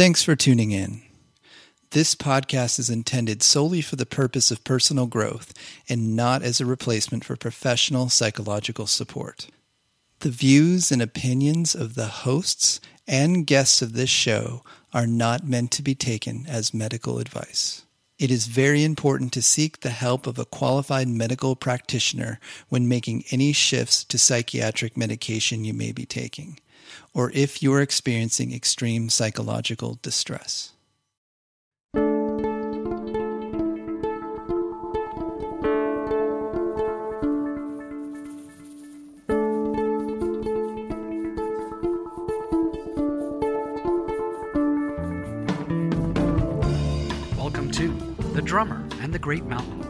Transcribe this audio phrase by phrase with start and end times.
[0.00, 1.02] Thanks for tuning in.
[1.90, 5.52] This podcast is intended solely for the purpose of personal growth
[5.90, 9.48] and not as a replacement for professional psychological support.
[10.20, 15.70] The views and opinions of the hosts and guests of this show are not meant
[15.72, 17.84] to be taken as medical advice.
[18.18, 22.40] It is very important to seek the help of a qualified medical practitioner
[22.70, 26.58] when making any shifts to psychiatric medication you may be taking,
[27.12, 30.72] or if you are experiencing extreme psychological distress.
[47.36, 47.88] Welcome to
[48.34, 49.89] The Drummer and the Great Mountain,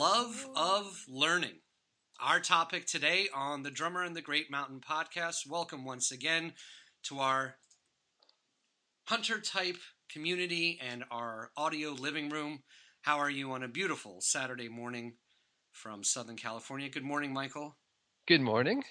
[0.00, 1.58] Love of learning.
[2.18, 5.46] Our topic today on the Drummer and the Great Mountain podcast.
[5.46, 6.54] Welcome once again
[7.02, 7.56] to our
[9.04, 9.76] hunter type
[10.10, 12.60] community and our audio living room.
[13.02, 15.16] How are you on a beautiful Saturday morning
[15.70, 16.88] from Southern California?
[16.88, 17.76] Good morning, Michael.
[18.26, 18.82] Good morning.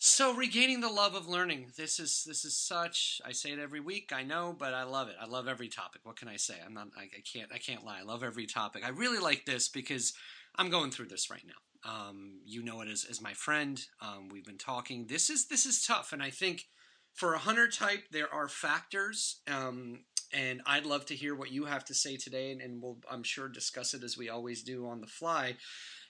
[0.00, 1.72] So regaining the love of learning.
[1.76, 3.20] This is this is such.
[3.24, 4.12] I say it every week.
[4.14, 5.16] I know, but I love it.
[5.20, 6.02] I love every topic.
[6.04, 6.54] What can I say?
[6.64, 6.88] I'm not.
[6.96, 7.50] I, I can't.
[7.52, 7.98] I can't lie.
[7.98, 8.84] I love every topic.
[8.86, 10.12] I really like this because
[10.54, 11.90] I'm going through this right now.
[11.90, 13.84] Um, you know it as as my friend.
[14.00, 15.06] Um, we've been talking.
[15.08, 16.66] This is this is tough, and I think
[17.12, 19.40] for a hunter type there are factors.
[19.52, 22.98] Um, and I'd love to hear what you have to say today, and, and we'll
[23.10, 25.56] I'm sure discuss it as we always do on the fly.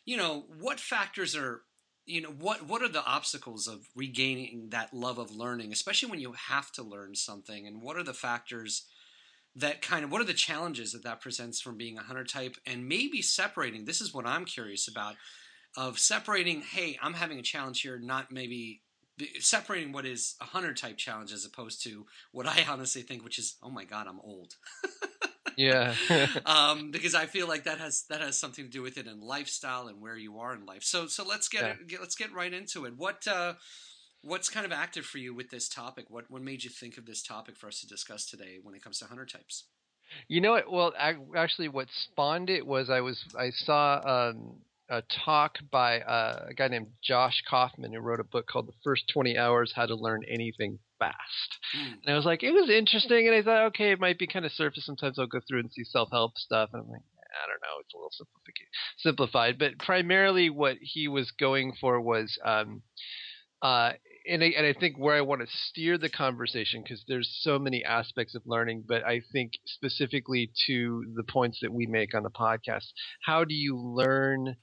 [0.05, 1.63] You know what factors are
[2.09, 6.21] you know what what are the obstacles of regaining that love of learning especially when
[6.21, 7.67] you have to learn something?
[7.67, 8.85] And what are the factors
[9.57, 12.57] that kind of what are the challenges that that presents from being a hunter type
[12.67, 15.17] and maybe separating this is what i'm curious about
[15.77, 18.83] of separating hey i'm having a challenge here not maybe
[19.41, 23.39] separating what is a hunter type challenge as opposed to what i honestly think which
[23.39, 24.55] is oh my god i'm old
[25.59, 25.95] Yeah.
[26.47, 29.21] um, because I feel like that has that has something to do with it in
[29.21, 30.85] lifestyle and where you are in life.
[30.85, 31.75] So so let's get, Yeah.
[31.87, 32.95] get let's get right into it.
[32.97, 33.55] What uh,
[34.23, 36.07] what's kind of active for you with this topic?
[36.09, 38.83] What what made you think of this topic for us to discuss today when it
[38.83, 39.65] comes to hunter types?
[40.29, 40.71] you know what?
[40.71, 44.55] Well, ac- actually, what spawned it was I was I saw um,
[44.91, 48.79] a talk by uh, a guy named Josh Kaufman who wrote a book called The
[48.83, 51.59] First Twenty Hours: How to Learn Anything Fast.
[51.77, 51.93] Mm.
[52.05, 54.45] And I was like, it was interesting, and I thought, okay, it might be kind
[54.45, 54.87] of surface.
[54.87, 57.95] Sometimes I'll go through and see self-help stuff, and I'm like, I don't know, it's
[57.95, 58.13] a little
[58.99, 59.59] simplified.
[59.59, 62.83] But primarily, what he was going for was, um,
[63.63, 63.93] uh,
[64.29, 67.59] and I, and I think where I want to steer the conversation because there's so
[67.59, 72.23] many aspects of learning, but I think specifically to the points that we make on
[72.23, 72.87] the podcast,
[73.25, 74.57] how do you learn?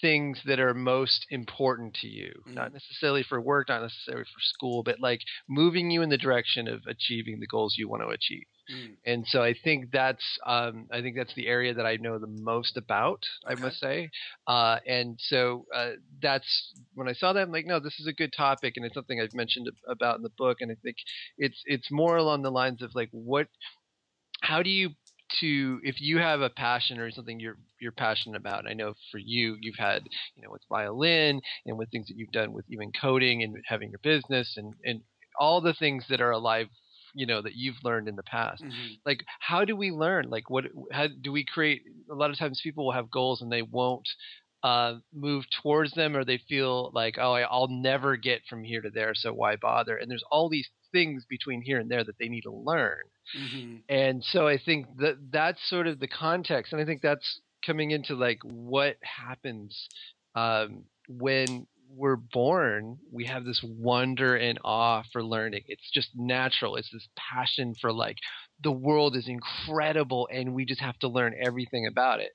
[0.00, 2.54] things that are most important to you mm-hmm.
[2.54, 6.68] not necessarily for work not necessarily for school but like moving you in the direction
[6.68, 8.96] of achieving the goals you want to achieve Mm.
[9.04, 12.26] And so I think that's um, I think that's the area that I know the
[12.26, 13.22] most about.
[13.44, 13.60] Okay.
[13.60, 14.10] I must say,
[14.46, 18.12] uh, and so uh, that's when I saw that I'm like, no, this is a
[18.12, 20.96] good topic, and it's something I've mentioned about in the book, and I think
[21.38, 23.46] it's it's more along the lines of like what,
[24.40, 24.90] how do you
[25.40, 28.60] to if you have a passion or something you're you're passionate about.
[28.60, 30.02] And I know for you, you've had
[30.34, 33.90] you know with violin and with things that you've done with even coding and having
[33.90, 35.00] your business and and
[35.38, 36.68] all the things that are alive
[37.16, 38.92] you know that you've learned in the past mm-hmm.
[39.04, 42.60] like how do we learn like what how do we create a lot of times
[42.62, 44.08] people will have goals and they won't
[44.62, 48.90] uh, move towards them or they feel like oh i'll never get from here to
[48.90, 52.28] there so why bother and there's all these things between here and there that they
[52.28, 53.02] need to learn
[53.38, 53.76] mm-hmm.
[53.88, 57.90] and so i think that that's sort of the context and i think that's coming
[57.90, 59.88] into like what happens
[60.34, 65.62] um, when we're born, we have this wonder and awe for learning.
[65.66, 66.76] It's just natural.
[66.76, 68.16] It's this passion for like
[68.62, 72.32] the world is incredible and we just have to learn everything about it.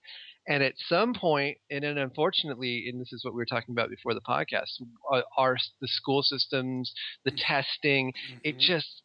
[0.47, 3.89] And at some point, and then unfortunately, and this is what we were talking about
[3.89, 4.81] before the podcast,
[5.11, 6.93] are, are the school systems,
[7.25, 8.39] the testing, mm-hmm.
[8.43, 9.03] it just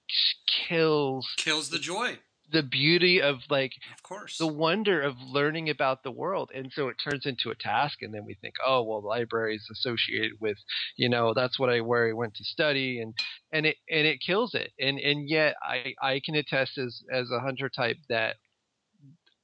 [0.68, 2.18] kills kills the joy
[2.52, 4.38] the beauty of like of course.
[4.38, 6.50] the wonder of learning about the world.
[6.54, 9.56] And so it turns into a task and then we think oh well the library
[9.56, 10.58] is associated with
[10.96, 13.14] you know that's what i where i went to study and
[13.52, 14.72] and it and it kills it.
[14.78, 18.36] And and yet i i can attest as as a hunter type that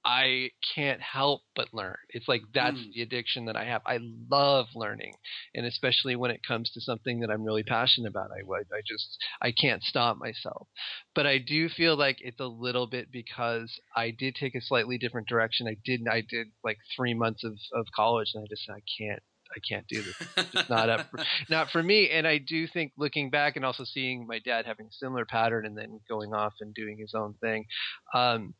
[0.04, 1.96] I can't help but learn.
[2.10, 2.92] It's like that's mm.
[2.92, 3.82] the addiction that I have.
[3.86, 3.98] I
[4.30, 5.14] love learning,
[5.54, 9.16] and especially when it comes to something that I'm really passionate about, I I just
[9.40, 10.68] I can't stop myself.
[11.14, 14.98] But I do feel like it's a little bit because I did take a slightly
[14.98, 15.68] different direction.
[15.68, 19.22] I did I did like three months of of college, and I just I can't
[19.54, 20.14] I can't do this.
[20.36, 22.10] It's not up, for, not for me.
[22.10, 25.66] And I do think looking back and also seeing my dad having a similar pattern
[25.66, 27.66] and then going off and doing his own thing,
[28.14, 28.54] um,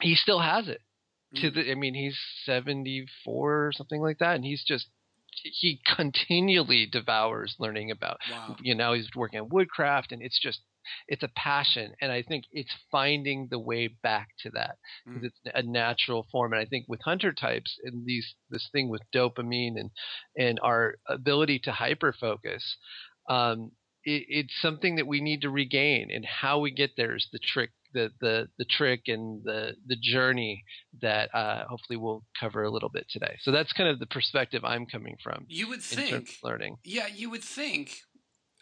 [0.00, 0.80] he still has it
[1.36, 1.54] to mm.
[1.54, 4.86] the i mean he's 74 or something like that and he's just
[5.42, 8.56] he continually devours learning about wow.
[8.60, 10.60] you know he's working on woodcraft and it's just
[11.08, 14.76] it's a passion and i think it's finding the way back to that
[15.06, 15.26] because mm.
[15.26, 19.02] it's a natural form and i think with hunter types and these this thing with
[19.14, 19.90] dopamine and
[20.36, 22.76] and our ability to hyper focus
[23.28, 23.70] um,
[24.04, 27.38] it, it's something that we need to regain and how we get there is the
[27.38, 30.62] trick the the the trick and the the journey
[31.00, 33.36] that uh, hopefully we'll cover a little bit today.
[33.42, 35.46] So that's kind of the perspective I'm coming from.
[35.48, 36.76] You would think learning.
[36.84, 38.00] Yeah, you would think.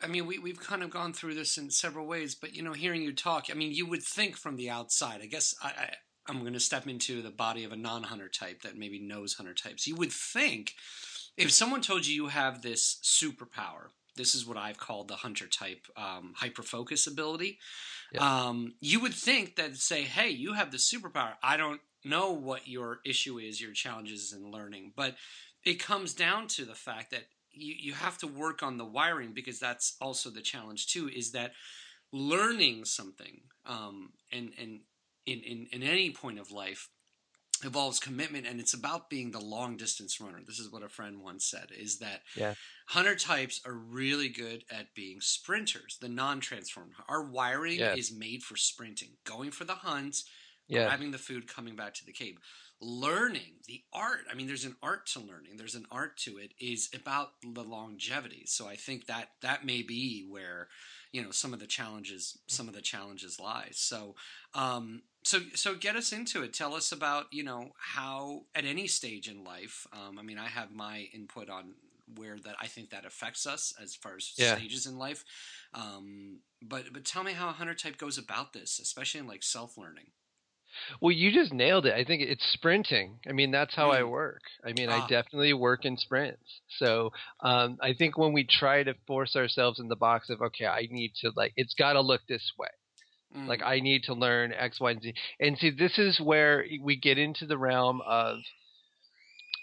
[0.02, 2.72] I mean, we we've kind of gone through this in several ways, but you know,
[2.72, 5.20] hearing you talk, I mean, you would think from the outside.
[5.22, 5.94] I guess I, I
[6.28, 9.54] I'm going to step into the body of a non-hunter type that maybe knows hunter
[9.54, 9.86] types.
[9.86, 10.74] You would think
[11.38, 13.88] if someone told you you have this superpower,
[14.18, 17.58] this is what I've called the hunter type um, hyper focus ability.
[18.12, 18.48] Yeah.
[18.48, 21.32] Um, you would think that say, hey, you have the superpower.
[21.42, 25.16] I don't know what your issue is, your challenges in learning, but
[25.64, 29.32] it comes down to the fact that you, you have to work on the wiring
[29.32, 31.08] because that's also the challenge too.
[31.08, 31.52] Is that
[32.12, 34.80] learning something um, and and
[35.26, 36.88] in, in in any point of life
[37.64, 41.22] involves commitment and it's about being the long distance runner this is what a friend
[41.22, 42.54] once said is that yeah.
[42.86, 47.94] hunter types are really good at being sprinters the non-transformed our wiring yeah.
[47.94, 50.22] is made for sprinting going for the hunt
[50.68, 50.86] yeah.
[50.86, 52.38] grabbing the food coming back to the cave.
[52.80, 55.56] Learning the art i mean there's an art to learning.
[55.56, 58.44] There's an art to it is about the longevity.
[58.46, 60.68] So i think that that may be where
[61.10, 63.70] you know some of the challenges some of the challenges lie.
[63.72, 64.14] So
[64.54, 66.52] um so so get us into it.
[66.52, 70.46] Tell us about you know how at any stage in life um, i mean i
[70.46, 71.74] have my input on
[72.16, 74.56] where that i think that affects us as far as yeah.
[74.56, 75.24] stages in life.
[75.74, 79.42] Um, but but tell me how a hunter type goes about this especially in like
[79.42, 80.06] self-learning
[81.00, 81.94] well, you just nailed it.
[81.94, 83.18] I think it's sprinting.
[83.28, 83.96] I mean, that's how mm.
[83.96, 84.42] I work.
[84.64, 85.04] I mean, ah.
[85.04, 86.60] I definitely work in sprints.
[86.78, 90.66] So um, I think when we try to force ourselves in the box of, okay,
[90.66, 92.68] I need to like, it's got to look this way.
[93.36, 93.46] Mm.
[93.46, 95.14] Like I need to learn X, Y, and Z.
[95.40, 98.38] And see, this is where we get into the realm of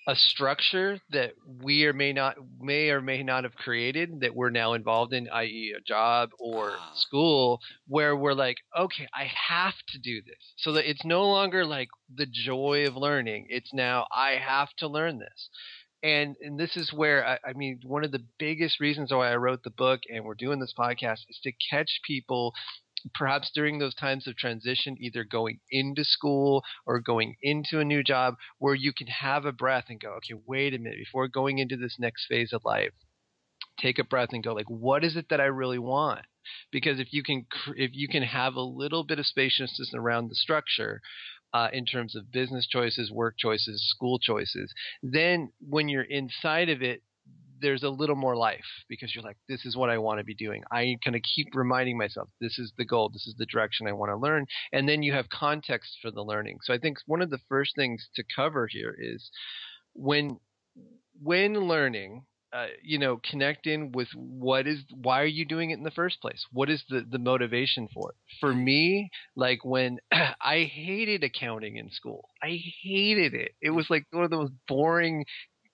[0.08, 1.32] a structure that
[1.64, 5.28] we or may not may or may not have created that we're now involved in,
[5.30, 6.92] i.e., a job or ah.
[6.96, 10.54] school, where we're like, okay, I have to do this.
[10.58, 13.48] So that it's no longer like the joy of learning.
[13.50, 15.50] It's now I have to learn this.
[16.04, 19.38] And and this is where I, I mean one of the biggest reasons why I
[19.38, 22.54] wrote the book and we're doing this podcast is to catch people
[23.14, 28.04] perhaps during those times of transition, either going into school or going into a new
[28.04, 31.60] job, where you can have a breath and go, okay, wait a minute, before going
[31.60, 32.92] into this next phase of life,
[33.80, 36.26] take a breath and go like, what is it that I really want?
[36.72, 37.46] Because if you can,
[37.76, 41.02] if you can have a little bit of spaciousness around the structure,
[41.56, 46.82] uh, in terms of business choices, work choices, school choices, then when you're inside of
[46.82, 47.02] it,
[47.66, 50.36] there's a little more life because you're like, this is what I want to be
[50.36, 50.64] doing.
[50.72, 53.94] I kind of keep reminding myself, this is the goal, this is the direction I
[53.94, 54.46] want to learn.
[54.72, 56.60] And then you have context for the learning.
[56.64, 59.32] So I think one of the first things to cover here is
[59.94, 60.40] when
[61.24, 65.78] when learning, uh, you know, connect in with what is why are you doing it
[65.80, 66.46] in the first place?
[66.52, 68.16] What is the the motivation for it?
[68.40, 73.54] For me, like when I hated accounting in school, I hated it.
[73.60, 75.26] It was like one of the most boring.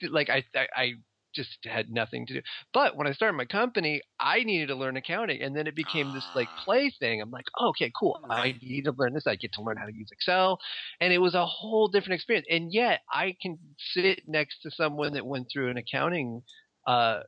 [0.10, 0.94] Like I, I, I
[1.34, 2.42] just had nothing to do.
[2.74, 6.14] But when I started my company, I needed to learn accounting, and then it became
[6.14, 6.62] this like ah.
[6.64, 7.22] play thing.
[7.22, 8.20] I'm like, oh, okay, cool.
[8.30, 9.28] I need to learn this.
[9.28, 10.60] I get to learn how to use Excel,
[11.00, 12.48] and it was a whole different experience.
[12.50, 13.58] And yet, I can
[13.94, 16.42] sit next to someone that went through an accounting,
[16.88, 17.22] uh,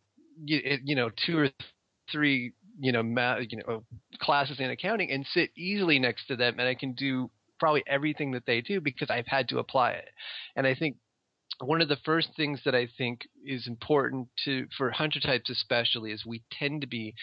[0.43, 1.50] you, you know, two or
[2.12, 3.83] three, you know, ma- you know,
[4.19, 7.29] classes in accounting, and sit easily next to them, and I can do
[7.60, 10.10] probably everything that they do because I've had to apply it.
[10.55, 10.98] And I think
[11.60, 16.12] one of the first things that I think is important to for hunter types especially
[16.12, 17.13] is we tend to be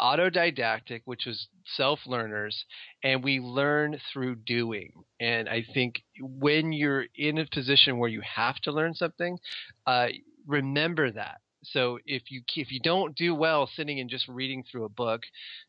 [0.00, 2.64] autodidactic, which is self learners,
[3.02, 4.92] and we learn through doing.
[5.20, 9.38] And I think when you're in a position where you have to learn something,
[9.86, 10.08] uh,
[10.46, 11.40] remember that.
[11.64, 15.22] So if you if you don't do well sitting and just reading through a book,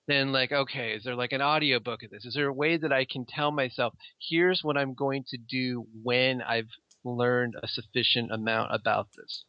[0.08, 2.26] then like okay, is there like an audio book of this?
[2.26, 3.94] Is there a way that I can tell myself
[4.30, 6.70] here's what I'm going to do when I've
[7.08, 9.46] learned a sufficient amount about this.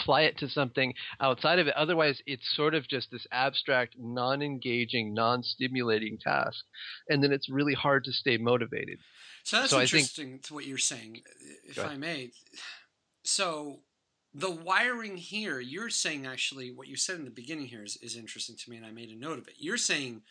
[0.00, 1.74] Apply it to something outside of it.
[1.76, 6.64] Otherwise, it's sort of just this abstract, non engaging, non stimulating task.
[7.08, 8.98] And then it's really hard to stay motivated.
[9.44, 11.22] So that's so interesting think, to what you're saying,
[11.64, 12.30] if I may.
[13.24, 13.80] So
[14.34, 18.16] the wiring here, you're saying actually what you said in the beginning here is, is
[18.16, 19.54] interesting to me, and I made a note of it.
[19.58, 20.22] You're saying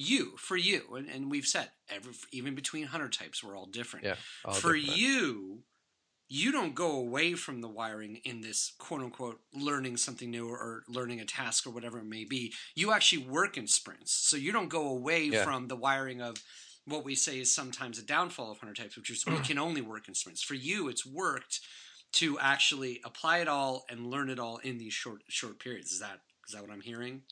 [0.00, 0.82] you for you.
[0.96, 4.06] And, and we've said every even between hunter types we're all different.
[4.06, 4.98] Yeah all for different.
[4.98, 5.62] you
[6.28, 10.84] you don't go away from the wiring in this quote unquote learning something new or
[10.88, 12.52] learning a task or whatever it may be.
[12.74, 14.12] You actually work in sprints.
[14.12, 15.44] So you don't go away yeah.
[15.44, 16.36] from the wiring of
[16.86, 19.80] what we say is sometimes a downfall of hunter types which is we can only
[19.80, 20.42] work in sprints.
[20.42, 21.60] For you it's worked
[22.12, 25.90] to actually apply it all and learn it all in these short short periods.
[25.90, 27.22] Is that is that what i'm hearing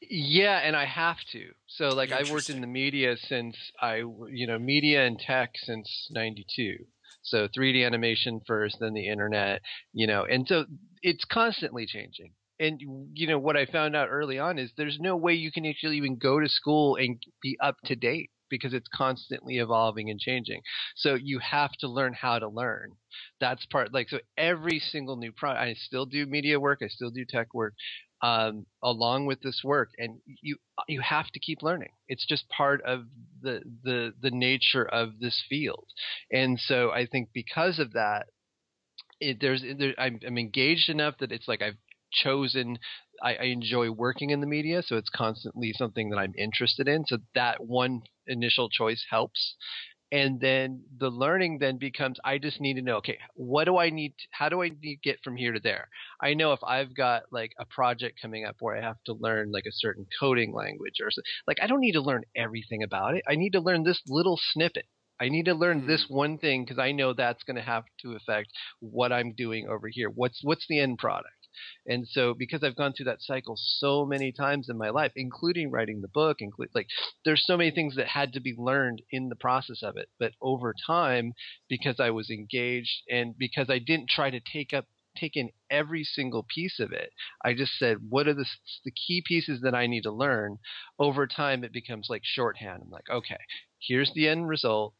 [0.00, 1.50] yeah, and I have to.
[1.66, 6.08] So like I've worked in the media since I you know, media and tech since
[6.10, 6.76] 92.
[7.22, 9.60] So 3D animation first, then the internet,
[9.92, 10.24] you know.
[10.24, 10.66] And so
[11.02, 12.32] it's constantly changing.
[12.58, 12.80] And
[13.12, 15.96] you know what I found out early on is there's no way you can actually
[15.98, 20.60] even go to school and be up to date because it's constantly evolving and changing.
[20.94, 22.92] So you have to learn how to learn.
[23.40, 27.10] That's part like so every single new product I still do media work, I still
[27.10, 27.74] do tech work,
[28.22, 30.56] um, along with this work, and you
[30.88, 31.90] you have to keep learning.
[32.08, 33.04] It's just part of
[33.42, 35.86] the the the nature of this field,
[36.30, 38.26] and so I think because of that,
[39.20, 41.76] it, there's there, I'm, I'm engaged enough that it's like I've
[42.12, 42.78] chosen
[43.22, 47.04] I, I, enjoy working in the media, so it's constantly something that I'm interested in.
[47.06, 49.56] So that one initial choice helps
[50.12, 53.90] and then the learning then becomes i just need to know okay what do i
[53.90, 55.88] need to, how do i need to get from here to there
[56.20, 59.50] i know if i've got like a project coming up where i have to learn
[59.50, 61.10] like a certain coding language or
[61.46, 64.38] like i don't need to learn everything about it i need to learn this little
[64.52, 64.86] snippet
[65.18, 65.86] I need to learn mm.
[65.86, 68.48] this one thing because I know that's going to have to affect
[68.80, 70.10] what I'm doing over here.
[70.10, 71.45] What's what's the end product?
[71.86, 75.70] And so because I've gone through that cycle so many times in my life, including
[75.70, 76.88] writing the book, include like
[77.24, 80.08] there's so many things that had to be learned in the process of it.
[80.18, 81.32] But over time,
[81.68, 84.86] because I was engaged and because I didn't try to take up
[85.16, 87.10] take in every single piece of it.
[87.44, 88.46] I just said, what are the
[88.84, 90.58] the key pieces that I need to learn?
[90.98, 92.82] Over time, it becomes like shorthand.
[92.84, 93.38] I'm like, okay,
[93.80, 94.94] here's the end result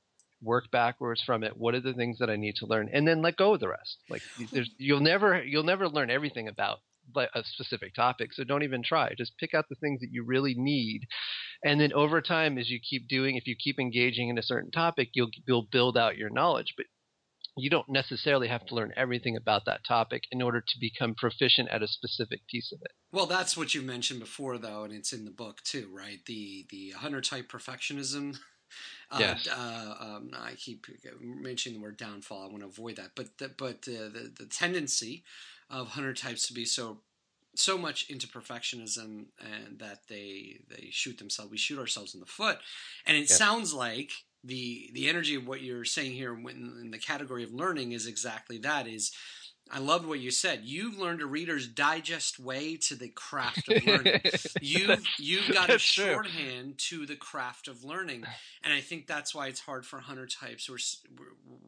[0.47, 1.57] work backwards from it?
[1.57, 2.89] What are the things that i need to learn?
[2.93, 3.99] And then let go of the rest.
[4.09, 4.63] Like hmm.
[4.79, 6.79] you'll never you'll never learn everything about
[7.17, 9.13] a specific topic so don't even try.
[9.17, 11.03] Just pick out the things that you really need.
[11.65, 14.71] And then over time as you keep doing if you keep engaging in a certain
[14.71, 16.75] topic you'll you'll build out your knowledge.
[16.77, 16.87] But
[17.57, 21.69] you don't necessarily have to learn everything about that topic in order to become proficient
[21.71, 22.91] at a specific piece of it.
[23.11, 26.19] Well, that's what you mentioned before, though, and it's in the book too, right?
[26.27, 28.39] The the hunter type perfectionism
[29.11, 29.49] uh, yes.
[29.49, 30.87] Uh, um, I keep
[31.21, 32.43] mentioning the word downfall.
[32.43, 33.11] I want to avoid that.
[33.15, 35.25] But the, but uh, the the tendency
[35.71, 36.99] of hunter types to be so
[37.55, 41.51] so much into perfectionism and that they they shoot themselves.
[41.51, 42.59] We shoot ourselves in the foot.
[43.07, 43.39] And it yes.
[43.39, 44.11] sounds like
[44.45, 48.07] the the energy of what you're saying here in, in the category of learning is
[48.07, 48.87] exactly that.
[48.87, 49.13] Is
[49.71, 50.61] I loved what you said.
[50.65, 54.21] You've learned a Reader's Digest way to the craft of learning.
[54.61, 57.01] you've you've got a shorthand true.
[57.01, 58.25] to the craft of learning,
[58.63, 60.71] and I think that's why it's hard for hunter types.
[60.71, 60.79] We're,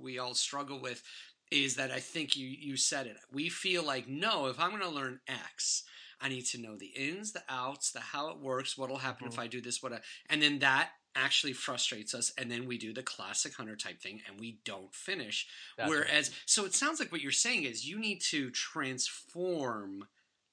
[0.01, 1.03] we all struggle with
[1.51, 3.17] is that I think you you said it.
[3.33, 5.85] We feel like no, if I'm going to learn X,
[6.21, 9.35] I need to know the ins, the outs, the how it works, what'll happen mm-hmm.
[9.35, 12.79] if I do this, what, I, and then that actually frustrates us and then we
[12.79, 15.47] do the classic hunter type thing and we don't finish
[15.77, 16.39] That's whereas right.
[16.47, 20.07] so it sounds like what you're saying is you need to transform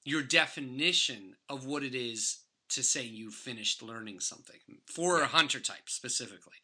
[0.04, 2.38] your definition of what it is
[2.70, 5.24] to say you finished learning something for yeah.
[5.24, 6.54] a hunter type specifically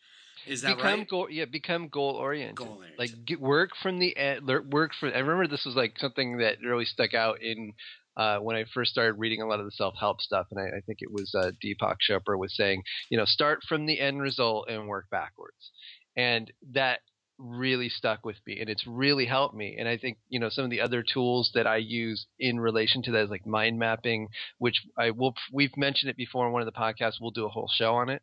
[0.47, 1.09] is that become right?
[1.09, 2.57] Goal, yeah, become goal oriented.
[2.57, 2.99] Goal oriented.
[2.99, 4.47] Like get, work from the end.
[4.47, 5.09] Work for.
[5.09, 7.75] I remember this was like something that really stuck out in
[8.16, 10.78] uh, when I first started reading a lot of the self help stuff, and I,
[10.78, 14.21] I, think it was uh, Deepak Chopra was saying, you know, start from the end
[14.21, 15.71] result and work backwards,
[16.16, 17.00] and that
[17.38, 19.76] really stuck with me, and it's really helped me.
[19.78, 23.02] And I think you know some of the other tools that I use in relation
[23.04, 24.28] to that is like mind mapping,
[24.59, 27.21] which I will we've mentioned it before in one of the podcasts.
[27.21, 28.23] We'll do a whole show on it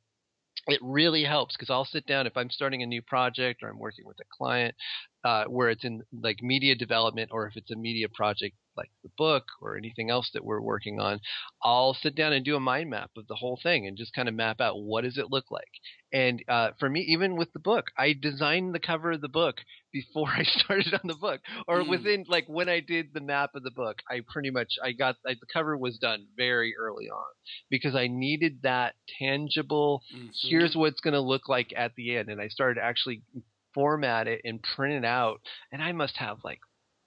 [0.67, 3.79] it really helps because I'll sit down if I'm starting a new project or I'm
[3.79, 4.75] working with a client
[5.24, 9.10] uh, where it's in like media development or if it's a media project like the
[9.18, 11.20] book or anything else that we're working on,
[11.62, 14.30] I'll sit down and do a mind map of the whole thing and just kind
[14.30, 15.68] of map out what does it look like.
[16.14, 19.58] And uh, for me, even with the book, I designed the cover of the book
[19.92, 21.90] before I started on the book, or mm.
[21.90, 25.18] within like when I did the map of the book, I pretty much I got
[25.28, 27.32] I, the cover was done very early on
[27.70, 30.02] because I needed that tangible.
[30.16, 30.28] Mm-hmm.
[30.34, 33.22] Here's what it's going to look like at the end, and I started actually
[33.74, 35.42] format it and print it out.
[35.72, 36.60] And I must have like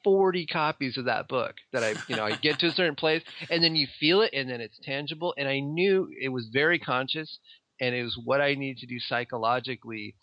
[0.04, 3.23] 40 copies of that book that I, you know, I get to a certain place
[3.50, 5.35] and then you feel it and then it's tangible.
[5.37, 7.38] And I knew it was very conscious
[7.80, 10.14] and it was what I needed to do psychologically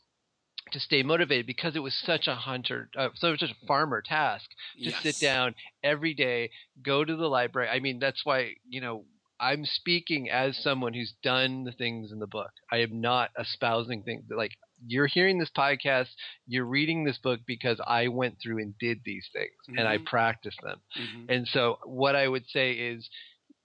[0.71, 4.89] to stay motivated because it was such a hunter, uh, such a farmer task to
[4.89, 5.01] yes.
[5.01, 6.51] sit down every day,
[6.83, 7.69] go to the library.
[7.69, 9.05] I mean, that's why, you know,
[9.39, 12.51] I'm speaking as someone who's done the things in the book.
[12.71, 14.51] I am not espousing things like
[14.87, 16.07] you're hearing this podcast,
[16.47, 19.79] you're reading this book because I went through and did these things mm-hmm.
[19.79, 20.05] and I mm-hmm.
[20.05, 20.79] practiced them.
[20.99, 21.25] Mm-hmm.
[21.29, 23.09] And so what I would say is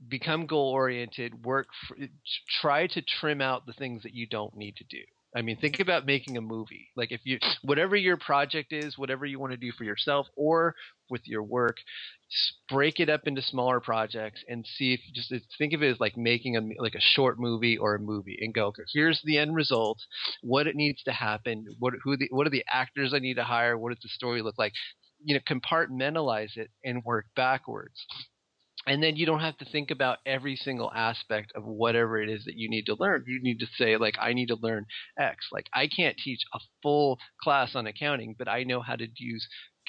[0.08, 1.96] become goal oriented, work for,
[2.60, 5.02] try to trim out the things that you don't need to do.
[5.36, 6.88] I mean, think about making a movie.
[6.96, 10.76] Like if you whatever your project is, whatever you want to do for yourself or
[11.10, 11.78] with your work,
[12.68, 16.16] break it up into smaller projects and see if just think of it as like
[16.16, 19.54] making a like a short movie or a movie and go okay, here's the end
[19.54, 19.98] result
[20.42, 23.44] what it needs to happen what who the what are the actors i need to
[23.44, 24.72] hire what does the story look like?
[25.24, 28.04] You know compartmentalize it and work backwards.
[28.86, 32.44] And then you don't have to think about every single aspect of whatever it is
[32.44, 33.24] that you need to learn.
[33.26, 34.86] You need to say like i need to learn
[35.18, 35.48] x.
[35.52, 39.46] Like i can't teach a full class on accounting but i know how to use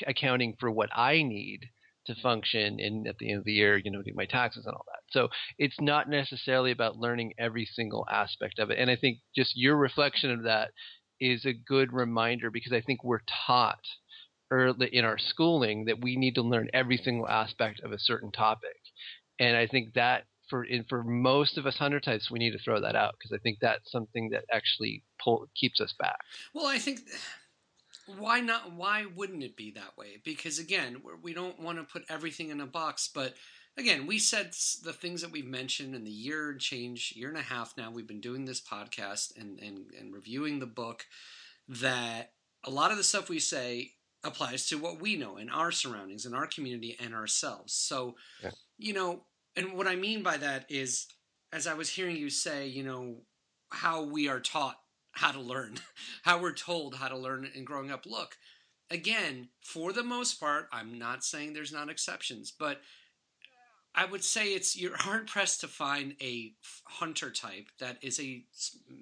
[0.08, 1.70] accounting for what i need
[2.08, 4.74] to function and at the end of the year, you know, do my taxes and
[4.74, 5.02] all that.
[5.10, 8.80] So it's not necessarily about learning every single aspect of it.
[8.80, 10.72] And I think just your reflection of that
[11.20, 13.84] is a good reminder because I think we're taught
[14.52, 18.32] early in our schooling that we need to learn every single aspect of a certain
[18.32, 18.78] topic.
[19.40, 22.60] And I think that for in, for most of us hunter types, we need to
[22.60, 26.18] throw that out because I think that's something that actually pull, keeps us back.
[26.54, 27.00] Well, I think
[28.18, 32.06] why not why wouldn't it be that way because again we don't want to put
[32.10, 33.34] everything in a box but
[33.78, 34.52] again we said
[34.84, 37.90] the things that we've mentioned in the year and change year and a half now
[37.90, 41.06] we've been doing this podcast and, and, and reviewing the book
[41.68, 42.32] that
[42.64, 43.92] a lot of the stuff we say
[44.24, 48.52] applies to what we know in our surroundings in our community and ourselves so yeah.
[48.78, 49.24] you know
[49.56, 51.08] and what i mean by that is
[51.52, 53.18] as i was hearing you say you know
[53.70, 54.78] how we are taught
[55.16, 55.76] how to learn,
[56.24, 58.06] how we're told how to learn in growing up.
[58.06, 58.38] Look,
[58.90, 62.82] again, for the most part, I'm not saying there's not exceptions, but
[63.96, 66.54] I would say it's you're hard pressed to find a
[66.86, 68.44] hunter type that is a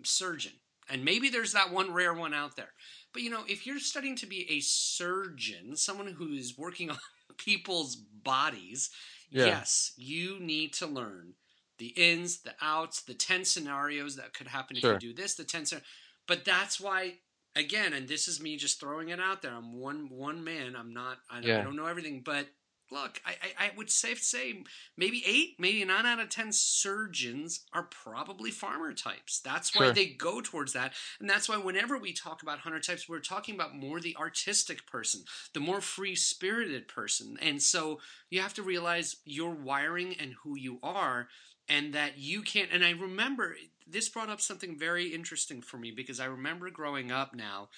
[0.03, 0.53] surgeon.
[0.89, 2.73] And maybe there's that one rare one out there.
[3.13, 6.97] But you know, if you're studying to be a surgeon, someone who is working on
[7.37, 8.91] people's bodies,
[9.31, 9.45] yeah.
[9.45, 11.33] yes, you need to learn
[11.79, 14.95] the ins, the outs, the 10 scenarios that could happen sure.
[14.95, 15.87] if you do this, the 10 scenarios
[16.27, 17.15] but that's why
[17.55, 19.53] again, and this is me just throwing it out there.
[19.53, 20.75] I'm one one man.
[20.75, 21.19] I'm not.
[21.29, 21.59] I, yeah.
[21.59, 22.47] I don't know everything, but
[22.91, 24.63] look, I, I, I would safe say
[24.97, 29.39] maybe eight, maybe nine out of ten surgeons are probably farmer types.
[29.39, 29.93] That's why sure.
[29.93, 33.55] they go towards that, and that's why whenever we talk about hunter types, we're talking
[33.55, 38.63] about more the artistic person, the more free spirited person, and so you have to
[38.63, 41.27] realize your wiring and who you are
[41.69, 43.55] and that you can't and i remember
[43.87, 47.69] this brought up something very interesting for me because i remember growing up now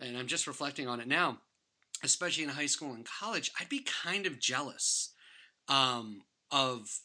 [0.00, 1.38] and i'm just reflecting on it now
[2.04, 5.10] especially in high school and college, I'd be kind of jealous
[5.68, 7.00] um, of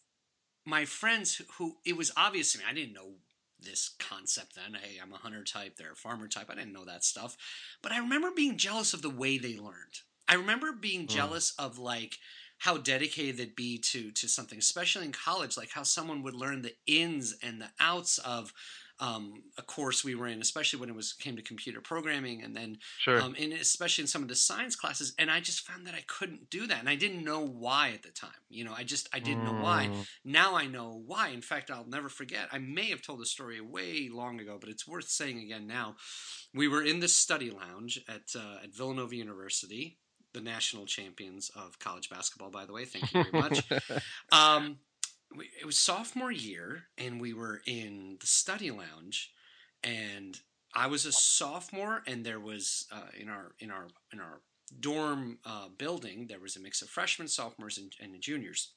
[0.65, 2.65] my friends who, who, it was obvious to me.
[2.69, 3.13] I didn't know
[3.59, 4.79] this concept then.
[4.81, 6.49] Hey, I'm a hunter type, they're a farmer type.
[6.49, 7.38] I didn't know that stuff.
[7.81, 10.01] But I remember being jealous of the way they learned.
[10.27, 11.09] I remember being mm.
[11.09, 12.17] jealous of like
[12.60, 16.62] how dedicated they'd be to to something, especially in college, like how someone would learn
[16.62, 18.54] the ins and the outs of
[19.02, 22.56] um, a course we were in, especially when it was came to computer programming, and
[22.56, 23.22] then sure.
[23.22, 25.13] um, and especially in some of the science classes.
[25.17, 28.04] And I just found that I couldn't do that, and I didn't know why at
[28.04, 28.32] the time.
[28.50, 29.54] You know, I just I didn't mm.
[29.54, 29.89] know why.
[29.89, 30.08] Mm.
[30.26, 31.30] Now I know why.
[31.30, 32.50] In fact, I'll never forget.
[32.52, 35.95] I may have told the story way long ago, but it's worth saying again now.
[36.54, 39.98] We were in the study lounge at uh, at Villanova University,
[40.39, 42.49] the national champions of college basketball.
[42.49, 43.69] By the way, thank you very much.
[44.32, 44.80] um,
[45.36, 49.32] we, it was sophomore year, and we were in the study lounge,
[49.84, 50.39] and
[50.73, 54.41] I was a sophomore, and there was uh, in our in our in our
[54.80, 58.71] dorm uh, building there was a mix of freshmen, sophomores, and, and juniors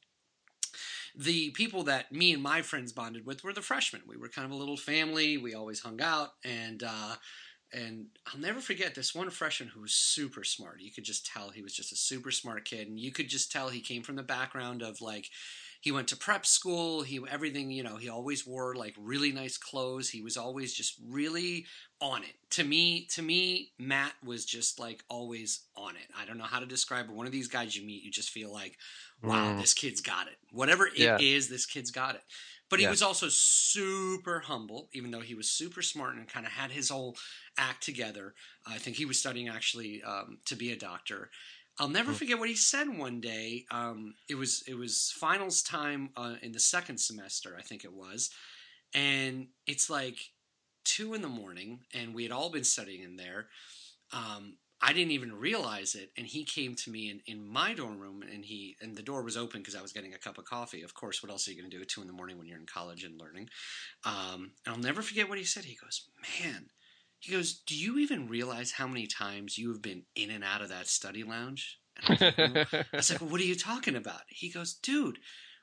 [1.14, 4.00] the people that me and my friends bonded with were the freshmen.
[4.06, 5.36] We were kind of a little family.
[5.36, 7.16] We always hung out, and uh,
[7.72, 10.80] and I'll never forget this one freshman who was super smart.
[10.80, 13.50] You could just tell he was just a super smart kid, and you could just
[13.50, 15.28] tell he came from the background of like
[15.80, 17.02] he went to prep school.
[17.02, 17.96] He everything you know.
[17.96, 20.10] He always wore like really nice clothes.
[20.10, 21.66] He was always just really
[22.00, 22.34] on it.
[22.50, 26.08] To me, to me, Matt was just like always on it.
[26.16, 27.14] I don't know how to describe it.
[27.14, 28.76] One of these guys you meet, you just feel like,
[29.22, 29.60] wow, mm.
[29.60, 30.36] this kid's got it.
[30.52, 31.18] Whatever it yeah.
[31.20, 32.22] is, this kid's got it.
[32.72, 32.90] But he yeah.
[32.90, 36.88] was also super humble, even though he was super smart and kind of had his
[36.88, 37.18] whole
[37.58, 38.32] act together.
[38.66, 41.28] I think he was studying actually um, to be a doctor.
[41.78, 42.16] I'll never hmm.
[42.16, 43.66] forget what he said one day.
[43.70, 47.92] Um, it was it was finals time uh, in the second semester, I think it
[47.92, 48.30] was,
[48.94, 50.16] and it's like
[50.82, 53.48] two in the morning, and we had all been studying in there.
[54.14, 58.00] Um, I didn't even realize it, and he came to me in, in my dorm
[58.00, 60.44] room, and he and the door was open because I was getting a cup of
[60.44, 60.82] coffee.
[60.82, 62.48] Of course, what else are you going to do at two in the morning when
[62.48, 63.48] you're in college and learning?
[64.04, 65.64] Um, and I'll never forget what he said.
[65.64, 66.08] He goes,
[66.40, 66.66] "Man."
[67.22, 70.60] He goes, Do you even realize how many times you have been in and out
[70.60, 71.78] of that study lounge?
[71.96, 74.22] And I was, like, I was like, What are you talking about?
[74.26, 75.20] He goes, Dude,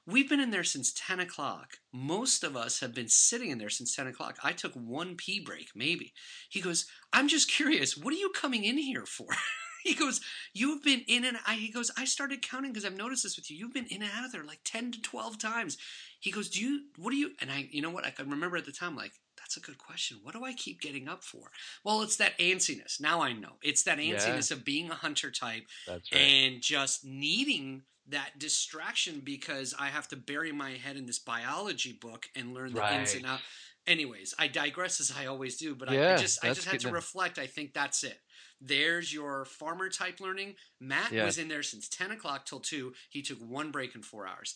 [0.09, 1.77] we've been in there since 10 o'clock.
[1.93, 4.37] Most of us have been sitting in there since 10 o'clock.
[4.43, 6.13] I took one pee break, maybe.
[6.49, 9.27] He goes, I'm just curious, what are you coming in here for?
[9.83, 10.21] he goes,
[10.53, 13.49] You've been in and I, he goes, I started counting because I've noticed this with
[13.49, 13.57] you.
[13.57, 15.77] You've been in and out of there like 10 to 12 times.
[16.19, 18.05] He goes, Do you, what do you, and I, you know what?
[18.05, 20.19] I can remember at the time, like, that's a good question.
[20.21, 21.49] What do I keep getting up for?
[21.83, 22.99] Well, it's that antsiness.
[22.99, 23.53] Now I know.
[23.63, 24.57] It's that antsiness yeah.
[24.57, 26.01] of being a hunter type right.
[26.11, 31.97] and just needing that distraction because I have to bury my head in this biology
[31.99, 32.99] book and learn the right.
[32.99, 33.43] ins and outs.
[33.87, 36.79] Anyways, I digress as I always do, but yeah, I, I, just I just had
[36.81, 37.39] to reflect.
[37.39, 38.19] I think that's it.
[38.61, 40.55] There's your farmer type learning.
[40.79, 41.25] Matt yeah.
[41.25, 42.93] was in there since ten o'clock till two.
[43.09, 44.55] He took one break in four hours.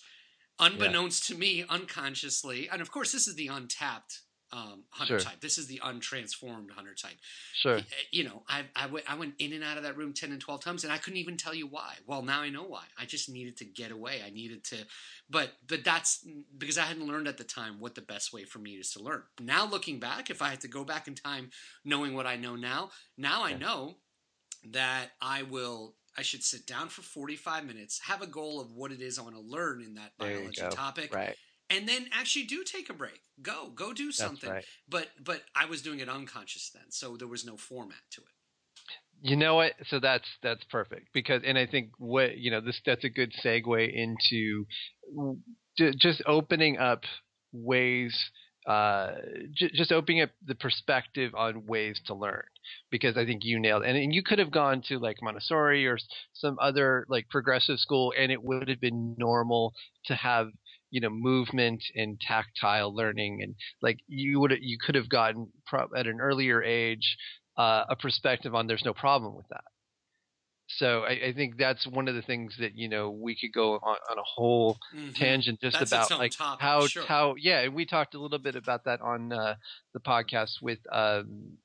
[0.59, 1.33] Unbeknownst yeah.
[1.33, 4.21] to me, unconsciously, and of course, this is the untapped
[4.53, 5.31] um, hunter sure.
[5.31, 5.41] type.
[5.41, 7.17] This is the untransformed hunter type.
[7.53, 7.79] Sure.
[8.11, 10.63] You know, I, I, went, went in and out of that room 10 and 12
[10.63, 11.95] times and I couldn't even tell you why.
[12.05, 12.83] Well, now I know why.
[12.97, 14.21] I just needed to get away.
[14.25, 14.77] I needed to,
[15.27, 18.59] but, but that's because I hadn't learned at the time what the best way for
[18.59, 19.23] me is to learn.
[19.41, 21.49] Now looking back, if I had to go back in time
[21.83, 23.55] knowing what I know now, now yeah.
[23.55, 23.95] I know
[24.69, 28.91] that I will I should sit down for 45 minutes, have a goal of what
[28.91, 31.11] it is I want to learn in that biology topic.
[31.11, 31.35] Right
[31.73, 33.21] and then actually do take a break.
[33.41, 34.49] Go, go do something.
[34.49, 34.65] Right.
[34.88, 38.27] But but I was doing it unconscious then, so there was no format to it.
[39.21, 39.73] You know what?
[39.88, 43.31] So that's that's perfect because, and I think what you know this that's a good
[43.43, 44.65] segue into
[45.97, 47.03] just opening up
[47.53, 48.15] ways,
[48.67, 49.13] uh,
[49.53, 52.43] j- just opening up the perspective on ways to learn
[52.91, 53.89] because I think you nailed it.
[53.89, 55.97] And, and you could have gone to like Montessori or
[56.33, 59.73] some other like progressive school, and it would have been normal
[60.05, 60.47] to have
[60.93, 65.89] you know movement and tactile learning and like you would you could have gotten pro-
[65.97, 67.17] at an earlier age
[67.58, 69.63] uh, a perspective on there's no problem with that.
[70.67, 73.73] So I, I, think that's one of the things that you know we could go
[73.73, 75.12] on, on a whole mm-hmm.
[75.12, 77.03] tangent just that's about like topic, how sure.
[77.03, 79.56] how yeah and we talked a little bit about that on uh,
[79.93, 81.58] the podcast with um,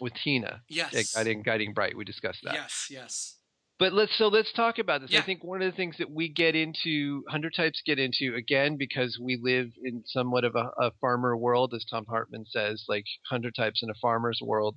[0.00, 1.14] with Tina yes.
[1.14, 1.96] Guiding guiding bright.
[1.96, 2.54] We discussed that.
[2.54, 3.36] Yes yes
[3.82, 5.10] but let's so let's talk about this.
[5.10, 5.18] Yeah.
[5.18, 8.76] I think one of the things that we get into, hunter types get into again
[8.76, 13.06] because we live in somewhat of a, a farmer world, as Thom Hartmann says, like
[13.28, 14.76] hunter types in a farmer's world.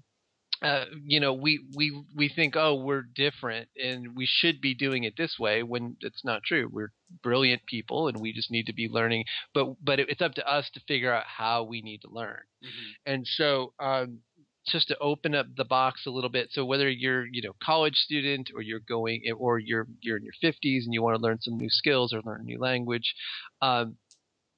[0.60, 5.04] Uh, you know, we we we think, oh, we're different and we should be doing
[5.04, 6.68] it this way when it's not true.
[6.72, 6.92] We're
[7.22, 9.26] brilliant people and we just need to be learning.
[9.54, 12.42] But but it's up to us to figure out how we need to learn.
[12.64, 13.14] Mm-hmm.
[13.14, 14.22] And so um,
[14.68, 16.50] just to open up the box a little bit.
[16.52, 20.34] So whether you're, you know, college student or you're going, or you're you're in your
[20.44, 23.14] 50s and you want to learn some new skills or learn a new language,
[23.62, 23.98] um,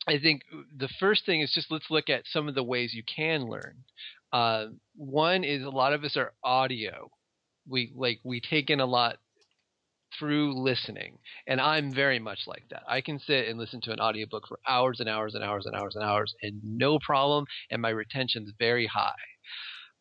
[0.07, 0.43] I think
[0.75, 3.83] the first thing is just let's look at some of the ways you can learn.
[4.31, 7.09] Uh, one is a lot of us are audio.
[7.69, 9.17] We like we take in a lot
[10.17, 11.19] through listening.
[11.47, 12.83] And I'm very much like that.
[12.87, 15.75] I can sit and listen to an audiobook for hours and hours and hours and
[15.75, 19.13] hours and hours and no problem, and my retention is very high.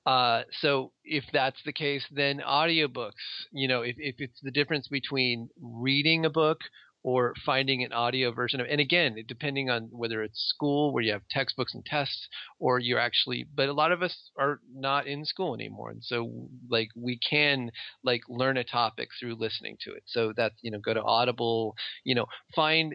[0.06, 3.12] Uh, so if that's the case, then audiobooks,
[3.52, 6.60] you know, if, if it's the difference between reading a book
[7.02, 11.12] or finding an audio version of and again depending on whether it's school where you
[11.12, 15.24] have textbooks and tests or you're actually but a lot of us are not in
[15.24, 15.90] school anymore.
[15.90, 17.70] And so like we can
[18.04, 20.02] like learn a topic through listening to it.
[20.06, 22.94] So that's you know go to audible you know find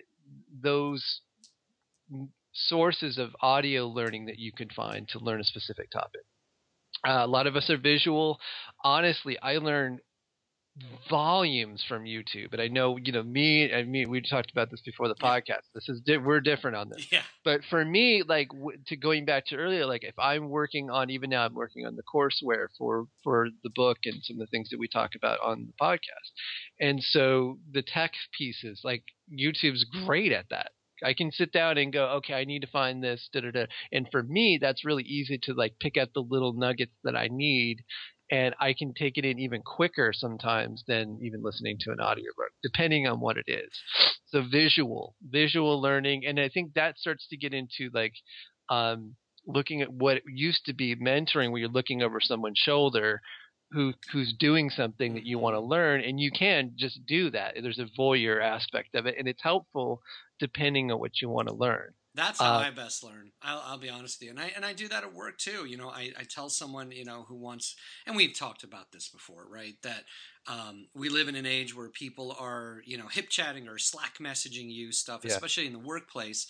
[0.62, 1.21] those
[2.54, 6.21] sources of audio learning that you can find to learn a specific topic
[7.08, 8.40] uh, a lot of us are visual
[8.84, 10.00] honestly i learn
[11.10, 12.54] volumes from YouTube.
[12.54, 15.64] And I know, you know, me and me, we talked about this before the podcast.
[15.76, 17.08] This is, di- we're different on this.
[17.12, 17.24] Yeah.
[17.44, 21.10] But for me, like w- to going back to earlier, like if I'm working on,
[21.10, 24.52] even now I'm working on the courseware for, for the book and some of the
[24.52, 26.32] things that we talk about on the podcast.
[26.80, 30.72] And so the tech pieces, like YouTube's great at that.
[31.04, 33.66] I can sit down and go, okay, I need to find this, da da da.
[33.92, 37.28] And for me, that's really easy to like pick out the little nuggets that I
[37.32, 37.84] need
[38.32, 42.52] and I can take it in even quicker sometimes than even listening to an audiobook,
[42.64, 43.70] depending on what it is.
[44.28, 48.14] So visual, visual learning, and I think that starts to get into like
[48.70, 53.22] um, looking at what used to be mentoring, where you're looking over someone's shoulder
[53.72, 57.56] who who's doing something that you want to learn, and you can just do that.
[57.62, 60.02] There's a voyeur aspect of it, and it's helpful
[60.40, 61.94] depending on what you want to learn.
[62.14, 63.32] That's how uh, I best learn.
[63.42, 65.66] I'll, I'll, be honest with you, and I and I do that at work too.
[65.66, 69.08] You know, I, I tell someone you know who wants, and we've talked about this
[69.08, 69.76] before, right?
[69.84, 70.04] That
[70.48, 74.18] um, we live in an age where people are you know hip chatting or Slack
[74.18, 75.32] messaging you stuff, yeah.
[75.32, 76.48] especially in the workplace,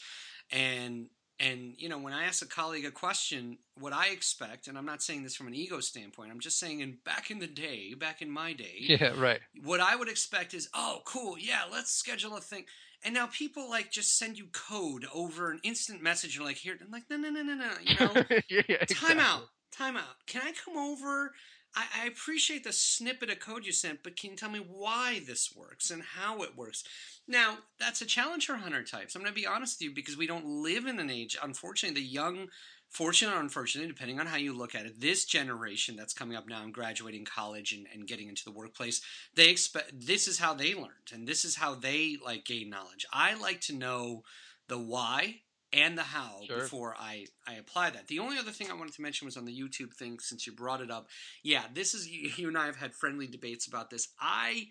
[0.51, 1.07] and
[1.41, 4.85] and you know when I ask a colleague a question, what I expect, and I'm
[4.85, 7.93] not saying this from an ego standpoint, I'm just saying in back in the day,
[7.93, 9.39] back in my day, yeah, right.
[9.63, 12.65] What I would expect is, oh, cool, yeah, let's schedule a thing
[13.03, 16.35] and now people like just send you code over an instant message.
[16.35, 17.71] You're like, here, I'm like, no, no, no, no, no.
[17.83, 20.25] You know, yeah, yeah, time out, time out.
[20.27, 21.33] Can I come over?
[21.75, 25.21] I, I appreciate the snippet of code you sent, but can you tell me why
[25.25, 26.83] this works and how it works?
[27.27, 29.15] Now, that's a challenge for hunter types.
[29.15, 32.01] I'm going to be honest with you because we don't live in an age, unfortunately,
[32.01, 32.47] the young
[32.91, 36.47] fortunate or unfortunate, depending on how you look at it, this generation that's coming up
[36.47, 39.01] now and graduating college and, and getting into the workplace,
[39.33, 43.05] they expect this is how they learned and this is how they like gain knowledge.
[43.13, 44.23] I like to know
[44.67, 45.41] the why
[45.73, 46.59] and the how sure.
[46.59, 48.07] before I, I apply that.
[48.07, 50.53] The only other thing I wanted to mention was on the YouTube thing, since you
[50.53, 51.07] brought it up.
[51.43, 54.09] Yeah, this is you, you and I have had friendly debates about this.
[54.19, 54.67] I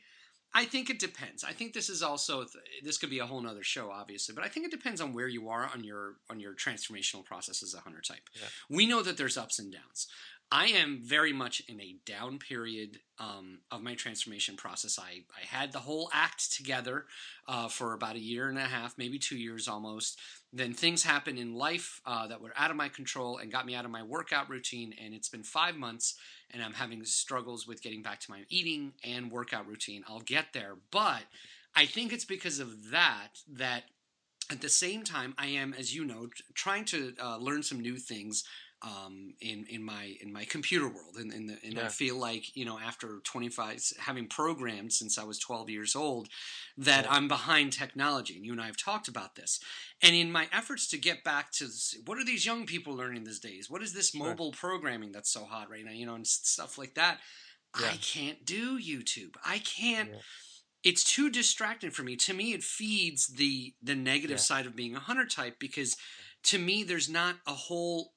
[0.53, 1.45] I think it depends.
[1.45, 2.45] I think this is also
[2.83, 5.29] this could be a whole nother show, obviously, but I think it depends on where
[5.29, 8.29] you are on your on your transformational process as a hunter type.
[8.35, 8.49] Yeah.
[8.69, 10.09] We know that there's ups and downs.
[10.53, 14.99] I am very much in a down period um, of my transformation process.
[14.99, 17.07] I, I had the whole act together
[17.47, 20.19] uh, for about a year and a half, maybe two years almost.
[20.53, 23.77] Then things happened in life uh, that were out of my control and got me
[23.77, 24.93] out of my workout routine.
[25.01, 26.17] And it's been five months,
[26.51, 30.03] and I'm having struggles with getting back to my eating and workout routine.
[30.09, 31.23] I'll get there, but
[31.77, 33.85] I think it's because of that that
[34.51, 37.97] at the same time I am, as you know, trying to uh, learn some new
[37.99, 38.43] things
[38.83, 41.85] um, in in my in my computer world, and and, the, and yeah.
[41.85, 46.29] I feel like you know after 25 having programmed since I was 12 years old,
[46.79, 47.13] that yeah.
[47.13, 49.61] I'm behind technology, and you and I have talked about this.
[50.03, 51.69] And in my efforts to get back to
[52.07, 53.69] what are these young people learning these days?
[53.69, 54.71] What is this mobile sure.
[54.71, 55.93] programming that's so hot right now?
[55.93, 57.19] You know, and stuff like that.
[57.79, 57.89] Yeah.
[57.93, 59.37] I can't do YouTube.
[59.45, 60.11] I can't
[60.83, 62.17] it's too distracting for me.
[62.17, 65.97] To me, it feeds the the negative side of being a hunter type because
[66.45, 68.13] to me, there's not a whole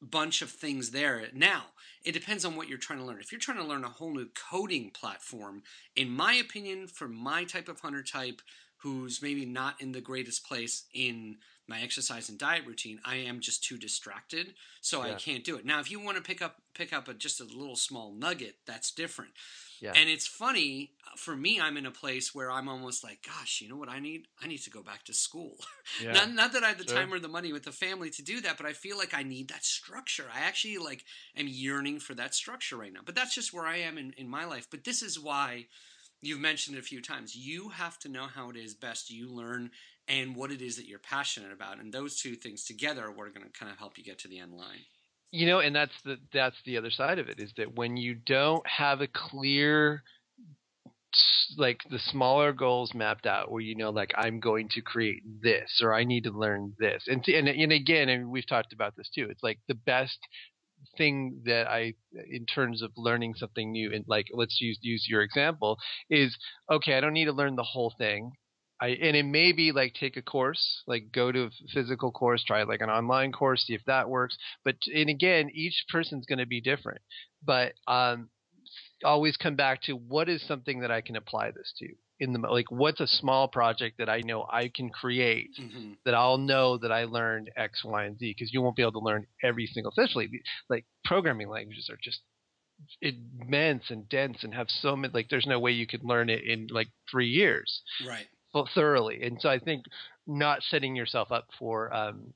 [0.00, 1.26] bunch of things there.
[1.34, 1.64] Now,
[2.04, 3.20] it depends on what you're trying to learn.
[3.20, 5.62] If you're trying to learn a whole new coding platform,
[5.96, 8.40] in my opinion, for my type of hunter type,
[8.82, 11.36] who's maybe not in the greatest place in
[11.68, 15.12] my exercise and diet routine, I am just too distracted, so yeah.
[15.12, 15.66] I can't do it.
[15.66, 18.56] Now, if you want to pick up pick up a, just a little small nugget,
[18.66, 19.32] that's different.
[19.80, 19.92] Yeah.
[19.94, 21.60] And it's funny for me.
[21.60, 24.26] I'm in a place where I'm almost like, gosh, you know what I need?
[24.42, 25.56] I need to go back to school.
[26.02, 26.12] Yeah.
[26.12, 26.96] not, not that I have the sure.
[26.96, 29.22] time or the money with the family to do that, but I feel like I
[29.22, 30.26] need that structure.
[30.32, 31.02] I actually like
[31.34, 33.00] am yearning for that structure right now.
[33.04, 34.68] But that's just where I am in, in my life.
[34.70, 35.66] But this is why
[36.20, 37.34] you've mentioned it a few times.
[37.34, 39.70] You have to know how it is best you learn
[40.08, 41.78] and what it is that you're passionate about.
[41.78, 44.18] And those two things together are what are going to kind of help you get
[44.20, 44.80] to the end line.
[45.30, 48.14] You know, and that's the that's the other side of it is that when you
[48.14, 50.02] don't have a clear
[51.56, 55.80] like the smaller goals mapped out where you know like i'm going to create this
[55.82, 59.08] or i need to learn this and and, and again and we've talked about this
[59.14, 60.18] too it's like the best
[60.98, 61.94] thing that i
[62.30, 65.78] in terms of learning something new and like let's use use your example
[66.10, 66.36] is
[66.70, 68.30] okay i don't need to learn the whole thing
[68.80, 72.44] I, and it may be like take a course, like go to a physical course,
[72.44, 74.36] try like an online course, see if that works.
[74.64, 77.00] But and again, each person's going to be different.
[77.44, 78.30] But um,
[79.04, 81.88] always come back to what is something that I can apply this to
[82.20, 85.92] in the like what's a small project that I know I can create mm-hmm.
[86.04, 88.92] that I'll know that I learned X, Y, and Z because you won't be able
[88.92, 89.92] to learn every single.
[89.96, 90.28] Especially
[90.68, 92.20] like programming languages are just
[93.02, 95.12] immense and dense and have so many.
[95.12, 98.26] Like there's no way you could learn it in like three years, right?
[98.54, 99.22] Well, thoroughly.
[99.22, 99.84] And so I think
[100.26, 102.32] not setting yourself up for um,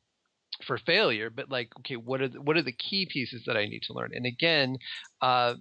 [0.66, 3.66] for failure, but like, okay, what are the, what are the key pieces that I
[3.66, 4.10] need to learn?
[4.14, 4.76] And again,
[5.20, 5.54] uh,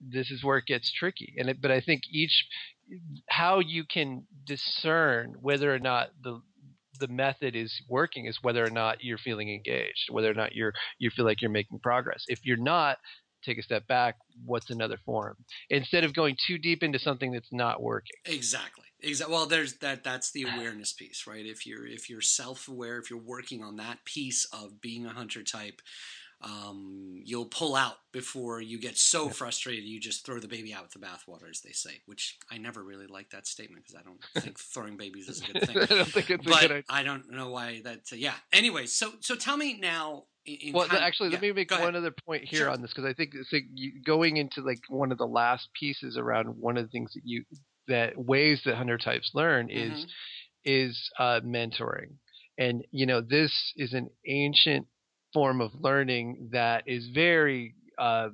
[0.00, 1.34] this is where it gets tricky.
[1.38, 2.46] And it, but I think each
[3.28, 6.40] how you can discern whether or not the
[7.00, 10.72] the method is working is whether or not you're feeling engaged, whether or not you're
[10.98, 12.24] you feel like you're making progress.
[12.28, 12.98] If you're not,
[13.44, 14.16] take a step back.
[14.44, 15.36] What's another form?
[15.70, 18.16] Instead of going too deep into something that's not working.
[18.24, 18.87] Exactly.
[19.00, 19.34] Exactly.
[19.34, 20.02] Well, there's that.
[20.02, 21.46] That's the awareness piece, right?
[21.46, 25.10] If you're if you're self aware, if you're working on that piece of being a
[25.10, 25.80] hunter type,
[26.40, 29.32] um, you'll pull out before you get so yeah.
[29.32, 32.00] frustrated you just throw the baby out with the bathwater, as they say.
[32.06, 35.52] Which I never really like that statement because I don't think throwing babies is a
[35.52, 35.78] good thing.
[35.78, 36.84] I don't think it's but a good idea.
[36.88, 38.00] I don't know why that.
[38.12, 38.34] Uh, yeah.
[38.52, 40.24] Anyway, so so tell me now.
[40.72, 42.70] well, actually, yeah, let me make one other point here sure.
[42.70, 43.66] on this because I think, think
[44.04, 47.44] going into like one of the last pieces around one of the things that you
[47.88, 50.04] that ways that hunter types learn is mm-hmm.
[50.64, 52.14] is uh, mentoring,
[52.56, 54.86] and you know this is an ancient
[55.32, 58.28] form of learning that is very uh,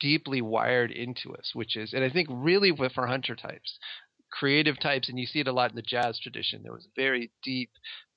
[0.00, 3.78] deeply wired into us, which is, and I think really with our hunter types,
[4.30, 6.62] creative types, and you see it a lot in the jazz tradition.
[6.62, 7.70] There was a very deep,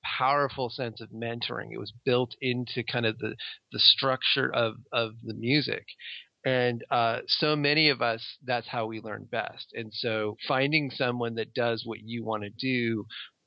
[0.04, 1.68] powerful sense of mentoring.
[1.72, 3.34] It was built into kind of the
[3.72, 5.86] the structure of of the music.
[6.44, 9.68] And uh, so many of us, that's how we learn best.
[9.74, 13.06] And so finding someone that does what you want to do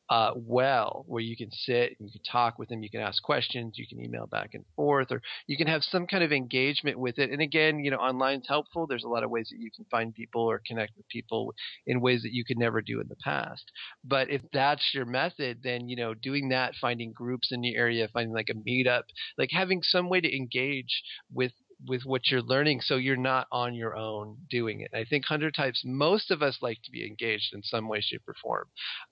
[0.10, 3.24] uh, well, where you can sit and you can talk with them, you can ask
[3.24, 7.00] questions, you can email back and forth, or you can have some kind of engagement
[7.00, 7.32] with it.
[7.32, 8.86] And again, you know, online is helpful.
[8.86, 11.54] There's a lot of ways that you can find people or connect with people
[11.88, 13.64] in ways that you could never do in the past.
[14.04, 18.08] But if that's your method, then you know, doing that, finding groups in the area,
[18.14, 19.04] finding like a meetup,
[19.40, 21.02] like having some way to engage
[21.34, 21.52] with
[21.86, 24.92] with what you're learning so you're not on your own doing it.
[24.94, 28.24] I think hunter types, most of us like to be engaged in some way, shape,
[28.28, 28.68] or form.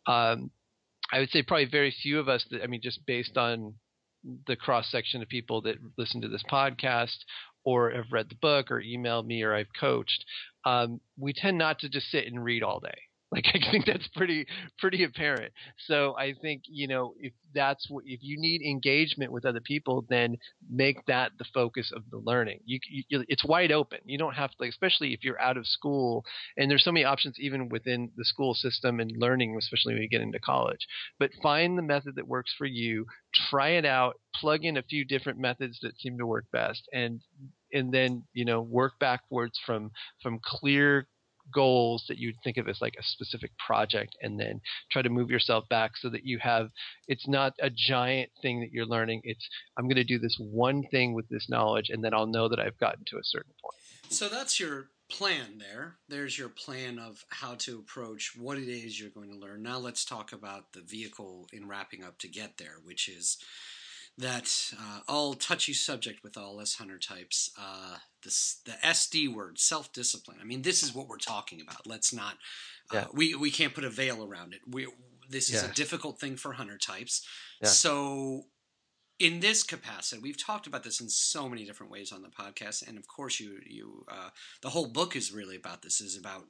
[0.08, 0.52] Um,
[1.12, 3.76] I would say probably very few of us that I mean, just based on
[4.48, 7.18] the cross section of people that listen to this podcast
[7.66, 10.26] or have read the book or emailed me or I've coached,
[10.66, 13.02] um, we tend not to just sit and read all day.
[13.34, 14.46] Like I think that's pretty
[14.78, 15.54] pretty apparent.
[15.88, 20.06] So I think you know if that's what if you need engagement with other people,
[20.10, 20.38] then
[20.70, 22.60] make that the focus of the learning.
[22.66, 24.00] You, you it's wide open.
[24.06, 26.24] You don't have to, like, especially if you're out of school,
[26.58, 30.10] and there's so many options even within the school system and learning, especially when you
[30.10, 30.88] get into college.
[31.20, 33.06] But find the method that works for you.
[33.50, 34.16] Try it out.
[34.36, 37.22] Plug in a few different methods that seem to work best, and
[37.72, 39.92] and then you know work backwards from
[40.22, 41.08] from clear
[41.54, 45.30] goals that you'd think of as like a specific project and then try to move
[45.30, 46.70] yourself back so that you have
[47.08, 49.22] it's not a giant thing that you're learning.
[49.24, 52.48] It's i'm going to do this one thing with this knowledge and then i'll know
[52.50, 53.76] that i've gotten to a certain point.
[54.10, 55.96] So that's your plan there.
[56.08, 59.62] There's your plan of how to approach what it is you're going to learn.
[59.64, 63.38] Now let's talk about the vehicle in wrapping up to get there which is
[64.18, 67.52] that uh, all touchy subject with all us hunter types.
[67.60, 70.38] Uh, this, the SD word, self discipline.
[70.42, 71.88] I mean, this is what we're talking about.
[71.88, 72.36] Let's not.
[72.92, 74.62] Uh, we we can't put a veil around it.
[74.68, 74.88] We
[75.30, 75.70] this is yeah.
[75.70, 77.26] a difficult thing for hunter types.
[77.62, 77.70] Yeah.
[77.70, 78.46] So
[79.20, 82.88] in this capacity, we've talked about this in so many different ways on the podcast,
[82.88, 84.30] and of course, you you uh,
[84.62, 86.02] the whole book is really about this.
[86.02, 86.44] is about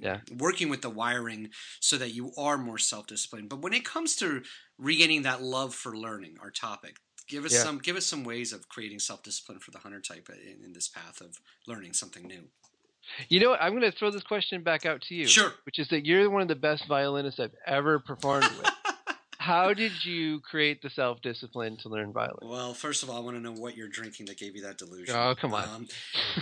[0.00, 0.20] yeah.
[0.36, 3.48] working with the wiring so that you are more self disciplined.
[3.48, 4.42] But when it comes to
[4.78, 6.96] regaining that love for learning, our topic,
[7.28, 7.62] Give us yeah.
[7.62, 10.72] some give us some ways of creating self discipline for the hunter type in, in
[10.72, 12.44] this path of learning something new.
[13.28, 13.62] You know, what?
[13.62, 15.26] I'm going to throw this question back out to you.
[15.26, 15.52] Sure.
[15.64, 18.70] Which is that you're one of the best violinists I've ever performed with.
[19.38, 22.48] How did you create the self discipline to learn violin?
[22.48, 24.78] Well, first of all, I want to know what you're drinking that gave you that
[24.78, 25.14] delusion.
[25.16, 25.86] Oh, come on.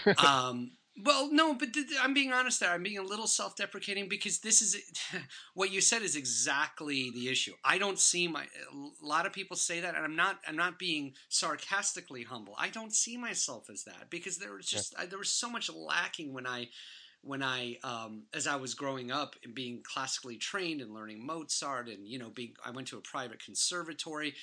[0.07, 0.71] Um, um,
[1.05, 2.71] Well, no, but th- I'm being honest there.
[2.71, 4.77] I'm being a little self-deprecating because this is
[5.55, 7.53] what you said is exactly the issue.
[7.65, 10.79] I don't see my a lot of people say that and I'm not I'm not
[10.79, 12.55] being sarcastically humble.
[12.59, 15.03] I don't see myself as that because there was just yeah.
[15.03, 16.69] I, there was so much lacking when I
[17.21, 21.89] when I um, as I was growing up and being classically trained and learning Mozart
[21.89, 24.35] and you know being I went to a private conservatory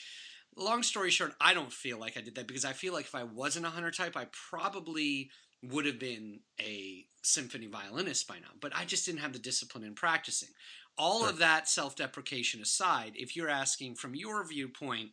[0.56, 3.16] long story short, I don't feel like I did that because I feel like if
[3.16, 5.32] I wasn't a hunter type, I probably
[5.72, 9.84] would have been a symphony violinist by now, but I just didn't have the discipline
[9.84, 10.50] in practicing.
[10.98, 11.30] All sure.
[11.30, 15.12] of that self-deprecation aside, if you're asking from your viewpoint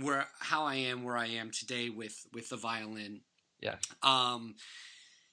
[0.00, 3.20] where how I am where I am today with with the violin,
[3.60, 3.76] yeah.
[4.02, 4.54] Um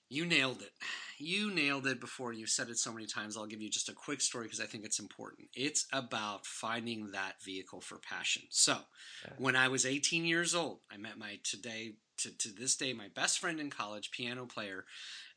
[0.10, 0.72] you nailed it.
[1.18, 2.32] You nailed it before.
[2.32, 3.36] You said it so many times.
[3.36, 5.50] I'll give you just a quick story because I think it's important.
[5.56, 8.44] It's about finding that vehicle for passion.
[8.50, 8.78] So,
[9.26, 9.34] yeah.
[9.38, 13.08] when I was 18 years old, I met my today to, to this day my
[13.14, 14.86] best friend in college, piano player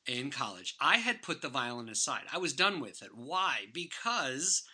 [0.06, 0.74] in college.
[0.80, 2.22] I had put the violin aside.
[2.32, 3.10] I was done with it.
[3.14, 3.66] Why?
[3.72, 4.64] Because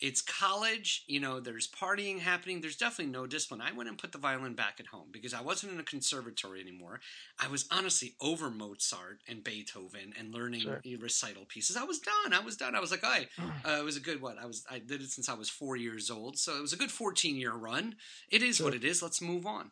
[0.00, 2.60] it's college, you know, there's partying happening.
[2.60, 3.60] There's definitely no discipline.
[3.60, 6.60] I went and put the violin back at home because I wasn't in a conservatory
[6.60, 7.00] anymore.
[7.38, 10.80] I was honestly over Mozart and Beethoven and learning sure.
[11.00, 11.76] recital pieces.
[11.76, 12.32] I was done.
[12.32, 12.74] I was done.
[12.74, 13.26] I was like, I,
[13.64, 14.38] uh, it was a good what?
[14.38, 16.78] I was I did it since I was four years old, so it was a
[16.78, 17.96] good 14 year run.
[18.30, 18.66] It is sure.
[18.66, 19.02] what it is.
[19.02, 19.70] Let's move on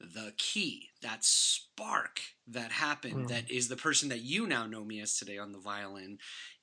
[0.00, 3.28] the key, that spark that happened, mm.
[3.28, 6.18] that is the person that you now know me as today on the violin,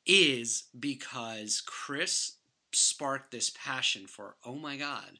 [0.05, 2.37] is because Chris
[2.71, 5.19] sparked this passion for, oh my God,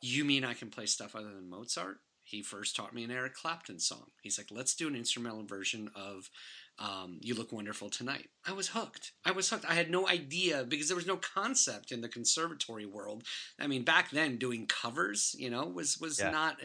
[0.00, 1.98] you mean I can play stuff other than Mozart?
[2.24, 4.06] He first taught me an Eric Clapton song.
[4.22, 6.30] He's like, let's do an instrumental version of
[6.78, 8.30] um, You Look Wonderful Tonight.
[8.46, 9.12] I was hooked.
[9.24, 9.68] I was hooked.
[9.68, 13.24] I had no idea because there was no concept in the conservatory world.
[13.60, 16.30] I mean, back then, doing covers, you know, was, was yeah.
[16.30, 16.62] not.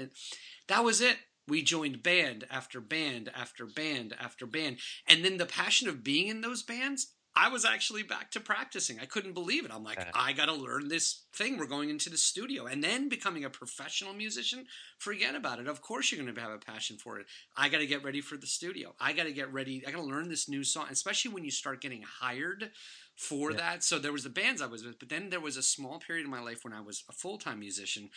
[0.67, 1.17] That was it.
[1.47, 4.79] We joined band after band after band after band.
[5.07, 8.99] And then the passion of being in those bands, I was actually back to practicing.
[8.99, 9.71] I couldn't believe it.
[9.71, 10.09] I'm like, yeah.
[10.15, 11.57] I got to learn this thing.
[11.57, 12.65] We're going into the studio.
[12.65, 14.65] And then becoming a professional musician,
[14.97, 15.67] forget about it.
[15.67, 17.27] Of course, you're going to have a passion for it.
[17.55, 18.95] I got to get ready for the studio.
[18.99, 19.83] I got to get ready.
[19.87, 22.71] I got to learn this new song, especially when you start getting hired
[23.17, 23.57] for yeah.
[23.57, 23.83] that.
[23.83, 26.23] So there was the bands I was with, but then there was a small period
[26.23, 28.09] in my life when I was a full time musician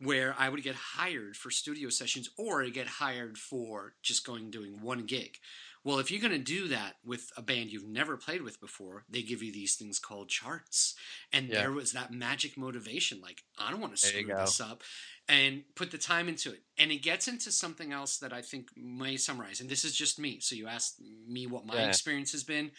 [0.00, 4.80] where I would get hired for studio sessions or get hired for just going doing
[4.80, 5.38] one gig.
[5.84, 9.04] Well, if you're going to do that with a band you've never played with before,
[9.10, 10.94] they give you these things called charts.
[11.30, 11.60] And yeah.
[11.60, 14.82] there was that magic motivation like, I don't want to screw this up
[15.28, 16.62] and put the time into it.
[16.78, 19.60] And it gets into something else that I think may summarize.
[19.60, 20.40] And this is just me.
[20.40, 21.88] So you asked me what my yeah.
[21.88, 22.70] experience has been.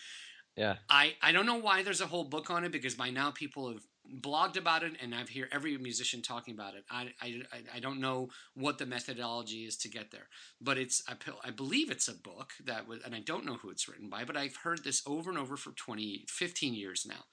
[0.56, 0.76] Yeah.
[0.90, 3.70] I, I don't know why there's a whole book on it because by now people
[3.70, 3.82] have
[4.22, 6.86] blogged about it and I've heard every musician talking about it.
[6.90, 7.42] I, I,
[7.76, 10.28] I don't know what the methodology is to get there,
[10.62, 13.70] but it's I, I believe it's a book that was, and I don't know who
[13.70, 17.26] it's written by, but I've heard this over and over for 20, 15 years now.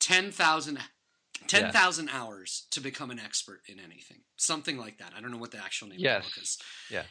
[0.00, 0.78] 10,000
[1.48, 2.12] 10,000 yeah.
[2.16, 4.18] hours to become an expert in anything.
[4.36, 5.12] Something like that.
[5.16, 6.18] I don't know what the actual name yes.
[6.18, 6.58] of the book is.
[6.90, 7.02] Yeah.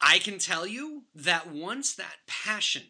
[0.00, 2.82] I can tell you that once that passion,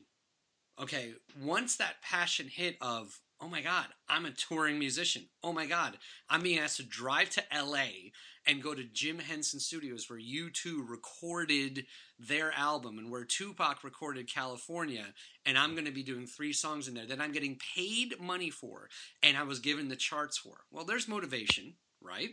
[0.81, 5.25] okay, once that passion hit of oh my God, I'm a touring musician.
[5.43, 5.99] Oh my God,
[6.31, 8.12] I'm being asked to drive to LA
[8.47, 11.87] and go to Jim Henson Studios where U2 recorded
[12.18, 15.07] their album and where Tupac recorded California.
[15.45, 18.51] And I'm going to be doing three songs in there that I'm getting paid money
[18.51, 18.89] for
[19.23, 20.59] and I was given the charts for.
[20.70, 22.30] Well, there's motivation right?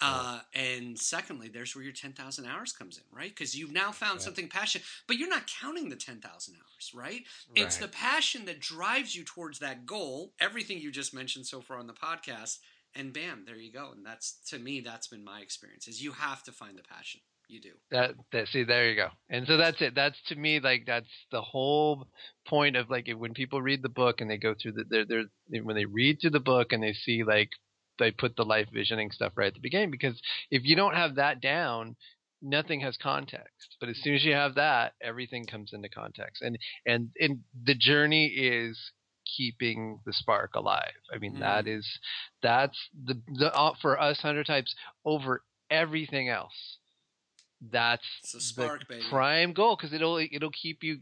[0.00, 3.30] Uh, and secondly, there's where your 10,000 hours comes in, right?
[3.30, 4.24] Because you've now found yeah.
[4.24, 7.04] something passionate, but you're not counting the 10,000 hours, right?
[7.04, 7.22] right?
[7.54, 11.78] It's the passion that drives you towards that goal, everything you just mentioned so far
[11.78, 12.58] on the podcast,
[12.94, 13.92] and bam, there you go.
[13.94, 17.20] And that's, to me, that's been my experience, is you have to find the passion.
[17.50, 17.70] You do.
[17.90, 19.08] That, that see there you go.
[19.28, 19.96] And so that's it.
[19.96, 22.06] That's to me like that's the whole
[22.46, 25.64] point of like when people read the book and they go through the they're, they're
[25.64, 27.50] when they read through the book and they see like
[28.00, 30.20] they put the life visioning stuff right at the beginning because
[30.50, 31.94] if you don't have that down
[32.42, 36.58] nothing has context but as soon as you have that everything comes into context and
[36.86, 38.92] and and the journey is
[39.36, 41.40] keeping the spark alive i mean mm.
[41.40, 41.86] that is
[42.42, 44.74] that's the the uh, for us hunter types
[45.04, 46.78] over everything else
[47.70, 49.04] that's spark, the baby.
[49.10, 50.98] prime goal because it'll it'll keep you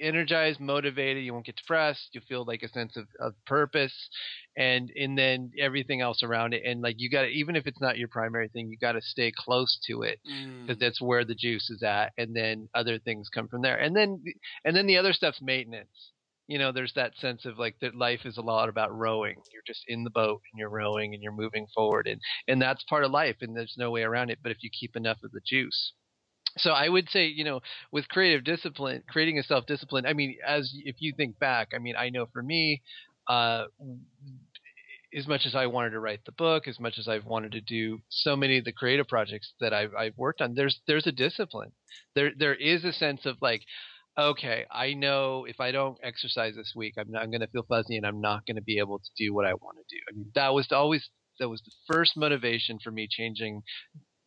[0.00, 1.24] energized, motivated.
[1.24, 2.10] You won't get depressed.
[2.12, 3.94] You feel like a sense of, of purpose,
[4.56, 6.62] and and then everything else around it.
[6.64, 9.00] And like you got to, even if it's not your primary thing, you got to
[9.02, 10.80] stay close to it because mm.
[10.80, 12.12] that's where the juice is at.
[12.16, 13.76] And then other things come from there.
[13.76, 14.22] And then
[14.64, 16.12] and then the other stuff's maintenance.
[16.46, 19.36] You know, there's that sense of like that life is a lot about rowing.
[19.52, 22.84] You're just in the boat and you're rowing and you're moving forward, and and that's
[22.84, 23.36] part of life.
[23.42, 24.38] And there's no way around it.
[24.42, 25.92] But if you keep enough of the juice
[26.58, 27.60] so I would say, you know,
[27.92, 30.06] with creative discipline, creating a self discipline.
[30.06, 32.82] I mean, as if you think back, I mean, I know for me,
[33.28, 33.64] uh,
[35.16, 37.60] as much as I wanted to write the book, as much as I've wanted to
[37.60, 41.12] do so many of the creative projects that I've, I've worked on, there's there's a
[41.12, 41.72] discipline.
[42.14, 43.62] There there is a sense of like,
[44.18, 47.66] okay, I know if I don't exercise this week, I'm not I'm going to feel
[47.68, 50.00] fuzzy and I'm not going to be able to do what I want to do.
[50.10, 51.08] I mean, that was always
[51.40, 53.62] that was the first motivation for me changing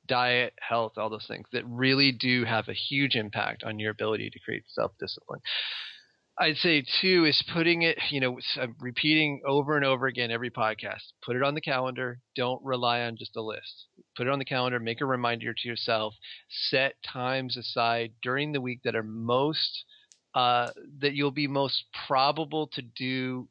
[0.08, 4.30] diet, health, all those things that really do have a huge impact on your ability
[4.30, 5.42] to create self discipline.
[6.40, 8.40] I'd say too is putting it, you know,
[8.80, 11.12] repeating over and over again every podcast.
[11.24, 12.20] Put it on the calendar.
[12.36, 13.86] Don't rely on just a list.
[14.18, 14.80] Put it on the calendar.
[14.80, 16.16] Make a reminder to yourself.
[16.50, 19.84] Set times aside during the week that are most
[20.34, 23.48] uh, that you'll be most probable to do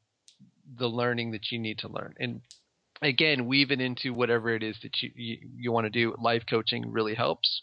[0.78, 2.14] the learning that you need to learn.
[2.18, 2.40] And
[3.03, 6.14] again, weave it into whatever it is that you you, you want to do.
[6.18, 7.62] Life coaching really helps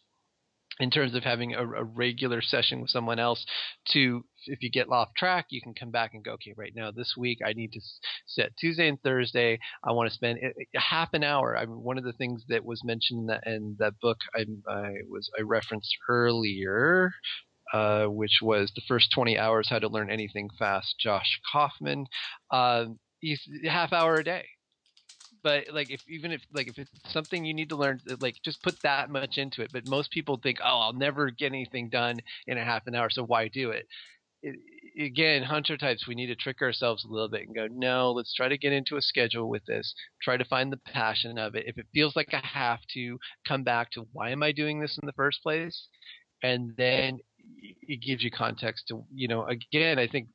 [0.80, 3.46] in terms of having a, a, regular session with someone else
[3.88, 6.92] to if you get off track you can come back and go okay right now
[6.92, 7.82] this week i need to
[8.26, 9.58] set tuesday and thursday.
[9.84, 10.40] I want to spend
[10.76, 11.58] half an hour.
[11.58, 14.46] I mean one of the things that was mentioned in that, in that book I,
[14.70, 17.12] I was i referenced earlier
[17.74, 22.06] uh, which was the first 20 hours how to learn anything fast josh kaufman.
[22.52, 22.86] Uh,
[23.20, 24.46] he's half hour a day
[25.44, 28.36] but like if even if like if it's something you need to learn uh, like
[28.44, 31.90] just put that much into it but most people think oh i'll never get anything
[31.90, 33.88] done in a half an hour so why do it,
[34.42, 34.56] it
[35.00, 38.34] again hunter types we need to trick ourselves a little bit and go no let's
[38.34, 41.66] try to get into a schedule with this try to find the passion of it.
[41.68, 43.18] If it feels like i have to
[43.48, 45.88] come back to why am i doing this in the first place?
[46.44, 47.20] And then
[47.88, 50.28] it gives you context to you know again i think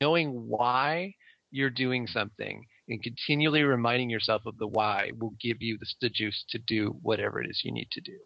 [0.00, 1.14] knowing why
[1.50, 6.10] you're doing something and continually reminding yourself of the why will give you the, the
[6.10, 8.18] juice to do whatever it is you need to do.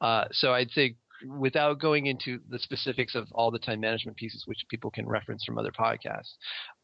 [0.00, 0.96] Uh, so I'd say
[1.26, 5.44] without going into the specifics of all the time management pieces, which people can reference
[5.44, 6.34] from other podcasts,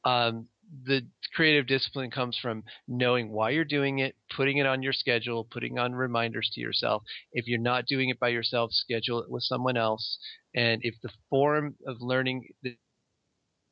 [0.05, 0.49] um,
[0.87, 1.03] the
[1.35, 5.79] creative discipline comes from knowing why you're doing it, putting it on your schedule, putting
[5.79, 7.03] on reminders to yourself.
[7.33, 10.19] If you're not doing it by yourself, schedule it with someone else.
[10.55, 12.49] And if the form of learning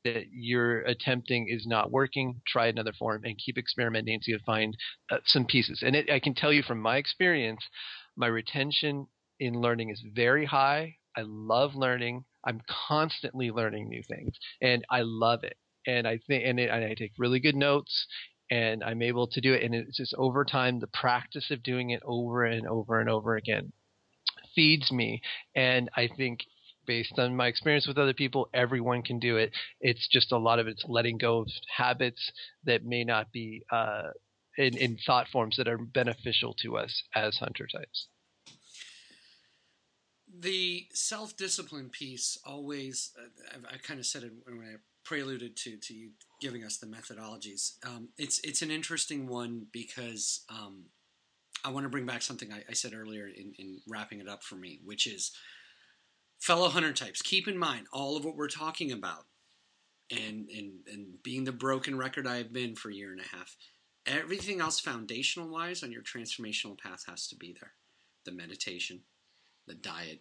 [0.05, 4.77] that you're attempting is not working, try another form and keep experimenting until you find
[5.11, 5.83] uh, some pieces.
[5.85, 7.61] And it, I can tell you from my experience,
[8.17, 9.07] my retention
[9.41, 10.97] in learning is very high.
[11.17, 12.25] I love learning.
[12.45, 15.57] I'm constantly learning new things, and I love it.
[15.87, 18.07] And I think, and, and I take really good notes,
[18.51, 19.63] and I'm able to do it.
[19.63, 23.37] And it's just over time, the practice of doing it over and over and over
[23.37, 23.73] again
[24.55, 25.23] feeds me.
[25.55, 26.41] And I think
[26.87, 29.53] based on my experience with other people, everyone can do it.
[29.80, 32.33] It's just a lot of it's letting go of habits
[32.64, 34.11] that may not be uh,
[34.57, 38.09] in, in thought forms that are beneficial to us as hunter types.
[40.35, 45.57] The self discipline piece always, uh, I, I kind of said it when I preluded
[45.57, 46.11] to, to you
[46.41, 47.72] giving us the methodologies.
[47.85, 50.87] Um, it's, it's an interesting one because um,
[51.64, 54.43] I want to bring back something I, I said earlier in, in wrapping it up
[54.43, 55.33] for me, which is
[56.43, 59.26] fellow hunter types, keep in mind all of what we're talking about
[60.11, 63.36] and, and, and being the broken record I have been for a year and a
[63.36, 63.57] half,
[64.07, 67.74] everything else foundational wise on your transformational path has to be there.
[68.24, 69.03] The meditation,
[69.68, 70.20] the diet,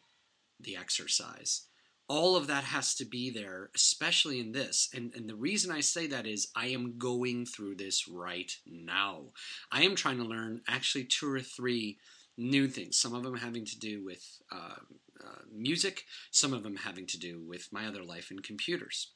[0.60, 1.64] the exercise.
[2.08, 4.90] All of that has to be there, especially in this.
[4.94, 9.24] And, and the reason I say that is I am going through this right now.
[9.72, 11.98] I am trying to learn actually two or three
[12.38, 12.98] new things.
[12.98, 14.76] Some of them having to do with uh,
[15.24, 19.12] uh, music, some of them having to do with my other life in computers.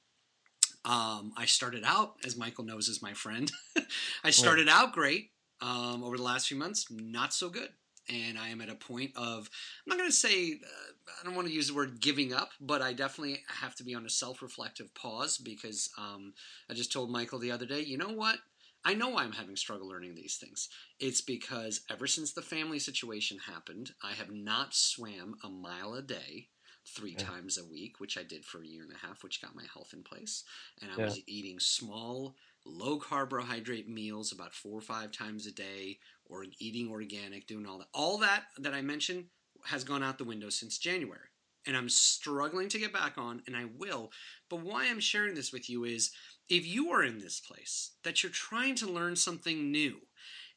[0.85, 3.51] Um, I started out, as Michael knows, as my friend.
[4.23, 5.31] I started out great.
[5.61, 7.69] Um, over the last few months, not so good.
[8.07, 11.33] And I am at a point of, I'm not going to say, uh, I don't
[11.33, 14.09] want to use the word giving up, but I definitely have to be on a
[14.09, 16.33] self reflective pause because um,
[16.69, 18.37] I just told Michael the other day, you know what?
[18.85, 20.69] I know why I'm having struggle learning these things.
[20.99, 26.03] It's because ever since the family situation happened, I have not swam a mile a
[26.03, 26.49] day
[26.87, 27.25] three yeah.
[27.25, 29.63] times a week, which I did for a year and a half, which got my
[29.73, 30.43] health in place.
[30.81, 31.05] And I yeah.
[31.05, 36.91] was eating small, low carbohydrate meals about four or five times a day, or eating
[36.91, 37.87] organic, doing all that.
[37.91, 39.25] All that that I mentioned
[39.63, 41.27] has gone out the window since January.
[41.67, 44.11] And I'm struggling to get back on, and I will.
[44.49, 46.11] But why I'm sharing this with you is
[46.49, 49.97] if you are in this place that you're trying to learn something new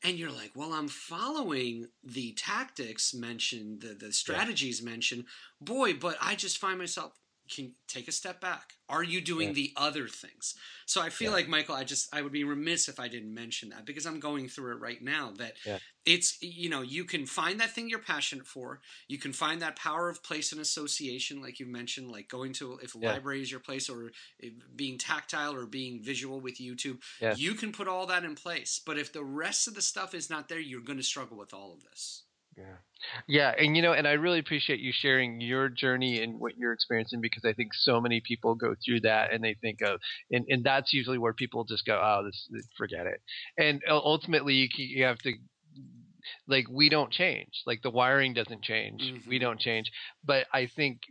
[0.05, 4.91] and you're like well i'm following the tactics mentioned the, the strategies yeah.
[4.91, 5.25] mentioned
[5.61, 7.13] boy but i just find myself
[7.49, 8.74] can take a step back.
[8.88, 9.55] Are you doing yeah.
[9.55, 10.55] the other things?
[10.86, 11.36] So I feel yeah.
[11.36, 14.20] like Michael, I just I would be remiss if I didn't mention that because I'm
[14.20, 15.32] going through it right now.
[15.36, 15.78] That yeah.
[16.07, 18.80] it's you know you can find that thing you're passionate for.
[19.09, 22.78] You can find that power of place and association, like you mentioned, like going to
[22.82, 24.11] if a library is your place or
[24.74, 26.99] being tactile or being visual with YouTube.
[27.36, 30.30] You can put all that in place, but if the rest of the stuff is
[30.30, 32.22] not there, you're going to struggle with all of this.
[32.59, 32.77] Yeah.
[33.29, 36.73] Yeah, and you know, and I really appreciate you sharing your journey and what you're
[36.73, 40.01] experiencing because I think so many people go through that and they think of,
[40.33, 43.21] and, and that's usually where people just go, oh, this, forget it.
[43.57, 45.33] And ultimately, you, you have to,
[46.49, 47.63] like, we don't change.
[47.67, 49.03] Like, the wiring doesn't change.
[49.03, 49.31] Mm-hmm.
[49.31, 49.93] We don't change.
[50.25, 51.03] But I think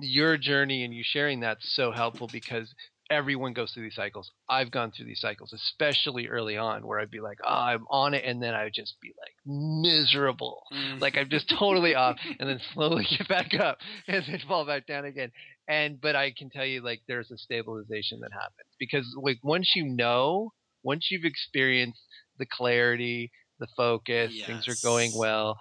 [0.00, 2.74] your journey and you sharing that's so helpful because
[3.10, 4.30] everyone goes through these cycles.
[4.48, 8.14] I've gone through these cycles, especially early on, where I'd be like, oh, I'm on
[8.14, 11.00] it, and then I would just be like miserable, mm.
[11.00, 13.78] like I'm just totally off, and then slowly get back up,
[14.08, 15.30] and then fall back down again.
[15.68, 19.72] And but I can tell you, like, there's a stabilization that happens because, like, once
[19.74, 22.00] you know, once you've experienced
[22.38, 24.46] the clarity, the focus, yes.
[24.46, 25.58] things are going well,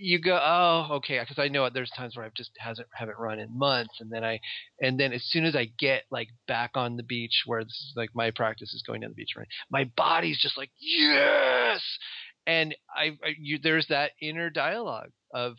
[0.00, 3.38] you go, oh, okay, because I know there's times where I've just hasn't haven't run
[3.38, 4.40] in months, and then I,
[4.80, 7.92] and then as soon as I get like back on the beach where this is
[7.96, 9.46] like my practice is going to the beach, right?
[9.70, 11.82] My body's just like yes,
[12.46, 15.56] and I, I you, there's that inner dialogue of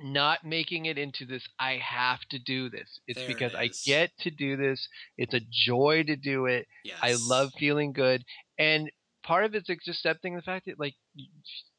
[0.00, 3.00] not making it into this I have to do this.
[3.06, 4.88] It's there because it I get to do this.
[5.16, 6.66] It's a joy to do it.
[6.84, 6.98] Yes.
[7.00, 8.24] I love feeling good.
[8.58, 8.90] And
[9.22, 11.28] part of it's just accepting the fact that like you,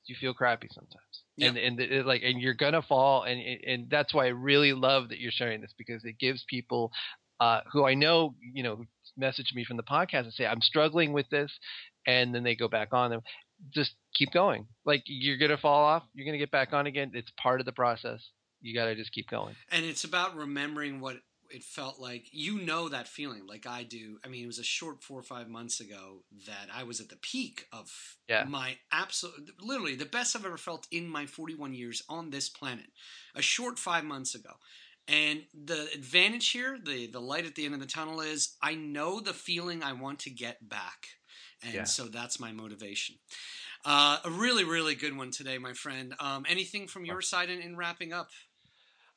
[0.06, 1.13] you feel crappy sometimes.
[1.42, 5.10] And and it, like and you're gonna fall and and that's why I really love
[5.10, 6.92] that you're sharing this because it gives people
[7.40, 8.84] uh, who I know you know
[9.18, 11.52] message me from the podcast and say I'm struggling with this,
[12.06, 13.22] and then they go back on them.
[13.74, 14.68] Just keep going.
[14.86, 17.12] Like you're gonna fall off, you're gonna get back on again.
[17.14, 18.22] It's part of the process.
[18.62, 19.56] You gotta just keep going.
[19.72, 21.18] And it's about remembering what
[21.54, 24.18] it felt like you know that feeling like I do.
[24.26, 27.10] I mean, it was a short four or five months ago that I was at
[27.10, 28.44] the peak of yeah.
[28.48, 32.88] my absolute, literally the best I've ever felt in my 41 years on this planet.
[33.36, 34.54] A short five months ago.
[35.08, 38.74] And the advantage here, the the light at the end of the tunnel is I
[38.74, 41.08] know the feeling I want to get back.
[41.62, 41.84] And yeah.
[41.84, 43.16] so that's my motivation.
[43.86, 46.16] Uh, a really, really good one today, my friend.
[46.20, 48.30] Um, anything from your side in, in wrapping up?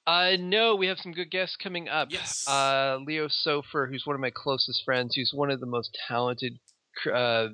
[0.07, 2.09] Uh, no, we have some good guests coming up.
[2.11, 2.47] Yes.
[2.47, 6.59] Uh, Leo Sofer, who's one of my closest friends, who's one of the most talented
[7.13, 7.49] uh,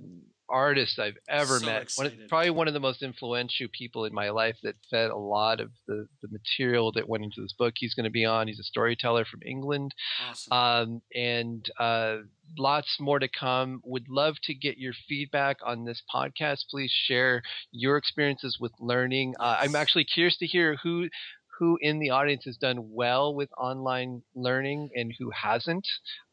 [0.52, 1.90] artists I've ever so met.
[1.96, 5.60] One probably one of the most influential people in my life that fed a lot
[5.60, 7.74] of the, the material that went into this book.
[7.76, 8.48] He's going to be on.
[8.48, 9.94] He's a storyteller from England.
[10.28, 10.52] Awesome.
[10.52, 12.16] Um, and uh,
[12.58, 13.80] lots more to come.
[13.84, 16.64] Would love to get your feedback on this podcast.
[16.70, 19.34] Please share your experiences with learning.
[19.40, 21.08] Uh, I'm actually curious to hear who
[21.58, 25.86] who in the audience has done well with online learning and who hasn't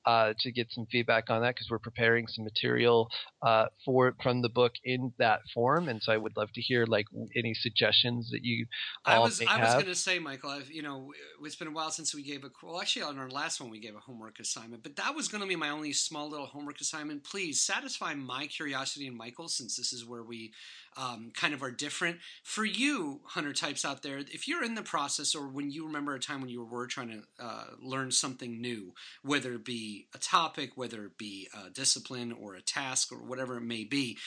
[0.05, 3.09] uh, to get some feedback on that because we're preparing some material
[3.41, 6.85] uh, for from the book in that form, and so I would love to hear
[6.85, 8.65] like any suggestions that you.
[9.05, 11.11] I was I was going to say, Michael, I've, you know,
[11.43, 13.79] it's been a while since we gave a well, actually on our last one we
[13.79, 16.79] gave a homework assignment, but that was going to be my only small little homework
[16.81, 17.23] assignment.
[17.23, 20.51] Please satisfy my curiosity and Michael, since this is where we
[20.97, 22.17] um, kind of are different.
[22.43, 26.15] For you, hunter types out there, if you're in the process or when you remember
[26.15, 28.93] a time when you were trying to uh, learn something new,
[29.23, 33.57] whether it be a topic, whether it be a discipline or a task or whatever
[33.57, 34.17] it may be,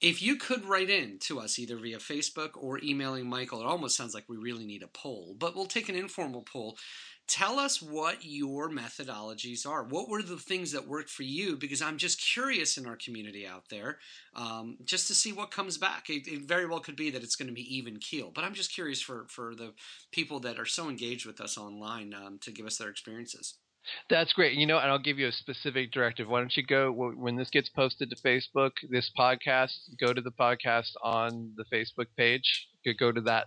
[0.00, 3.96] if you could write in to us either via Facebook or emailing Michael, it almost
[3.96, 6.76] sounds like we really need a poll, but we'll take an informal poll.
[7.26, 9.82] Tell us what your methodologies are.
[9.82, 11.56] What were the things that worked for you?
[11.56, 13.98] Because I'm just curious in our community out there,
[14.34, 16.08] um, just to see what comes back.
[16.08, 18.54] It, it, very well could be that it's going to be even keel, but I'm
[18.54, 19.72] just curious for for the
[20.12, 23.54] people that are so engaged with us online um, to give us their experiences.
[24.10, 24.54] That's great.
[24.54, 26.28] You know, and I'll give you a specific directive.
[26.28, 30.30] Why don't you go when this gets posted to Facebook, this podcast, go to the
[30.30, 32.68] podcast on the Facebook page.
[32.98, 33.46] Go to that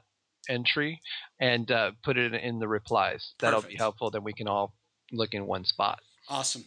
[0.50, 1.00] entry
[1.40, 3.34] and uh, put it in the replies.
[3.40, 3.74] That'll Perfect.
[3.74, 4.12] be helpful.
[4.12, 4.74] Then we can all
[5.12, 6.00] look in one spot.
[6.28, 6.66] Awesome.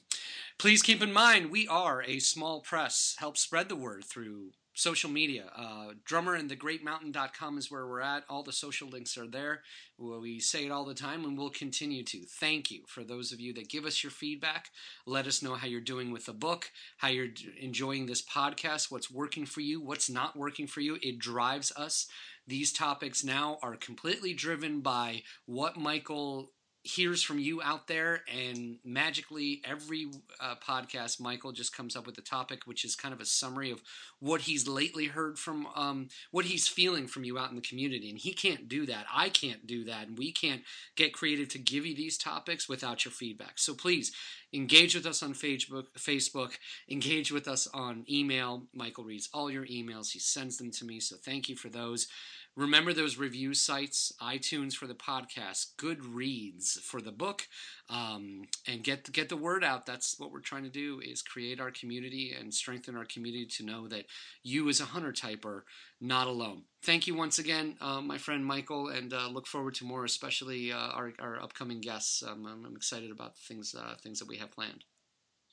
[0.58, 3.16] Please keep in mind we are a small press.
[3.18, 5.44] Help spread the word through social media.
[5.56, 8.24] Uh, drummerandthegreatmountain.com is where we're at.
[8.28, 9.62] All the social links are there.
[9.98, 12.20] We say it all the time and we'll continue to.
[12.40, 14.68] Thank you for those of you that give us your feedback.
[15.06, 17.28] Let us know how you're doing with the book, how you're
[17.60, 20.98] enjoying this podcast, what's working for you, what's not working for you.
[21.02, 22.06] It drives us
[22.46, 26.50] these topics now are completely driven by what Michael
[26.84, 30.08] hears from you out there, and magically every
[30.40, 33.70] uh, podcast, Michael just comes up with a topic, which is kind of a summary
[33.70, 33.80] of
[34.18, 38.10] what he's lately heard from, um, what he's feeling from you out in the community.
[38.10, 39.06] And he can't do that.
[39.14, 40.62] I can't do that, and we can't
[40.96, 43.58] get creative to give you these topics without your feedback.
[43.58, 44.12] So please
[44.52, 45.86] engage with us on Facebook.
[45.96, 46.52] Facebook,
[46.90, 48.64] engage with us on email.
[48.74, 50.10] Michael reads all your emails.
[50.10, 51.00] He sends them to me.
[51.00, 52.08] So thank you for those.
[52.54, 57.48] Remember those review sites, iTunes for the podcast, Goodreads for the book,
[57.88, 59.86] um, and get get the word out.
[59.86, 63.64] That's what we're trying to do: is create our community and strengthen our community to
[63.64, 64.04] know that
[64.42, 65.64] you, as a hunter type, are
[65.98, 66.64] not alone.
[66.82, 70.72] Thank you once again, uh, my friend Michael, and uh, look forward to more, especially
[70.72, 72.22] uh, our, our upcoming guests.
[72.22, 74.84] Um, I'm, I'm, excited about things uh, things that we have planned.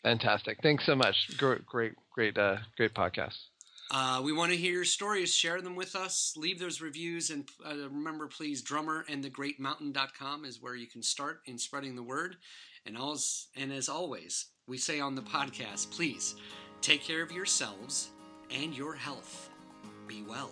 [0.04, 0.58] Fantastic!
[0.62, 1.38] Thanks so much.
[1.38, 1.62] Great,
[2.12, 3.38] great, uh, great podcast.
[3.92, 5.34] Uh, we want to hear your stories.
[5.34, 6.34] Share them with us.
[6.38, 7.32] Leave those reviews.
[7.32, 12.38] And uh, remember, please, drummerandthegreatmountain.com is where you can start in spreading the word.
[12.86, 16.36] And, as, and as always, we say on the podcast, please
[16.82, 18.10] take care of yourselves
[18.52, 19.50] and your health.
[20.08, 20.52] Be well.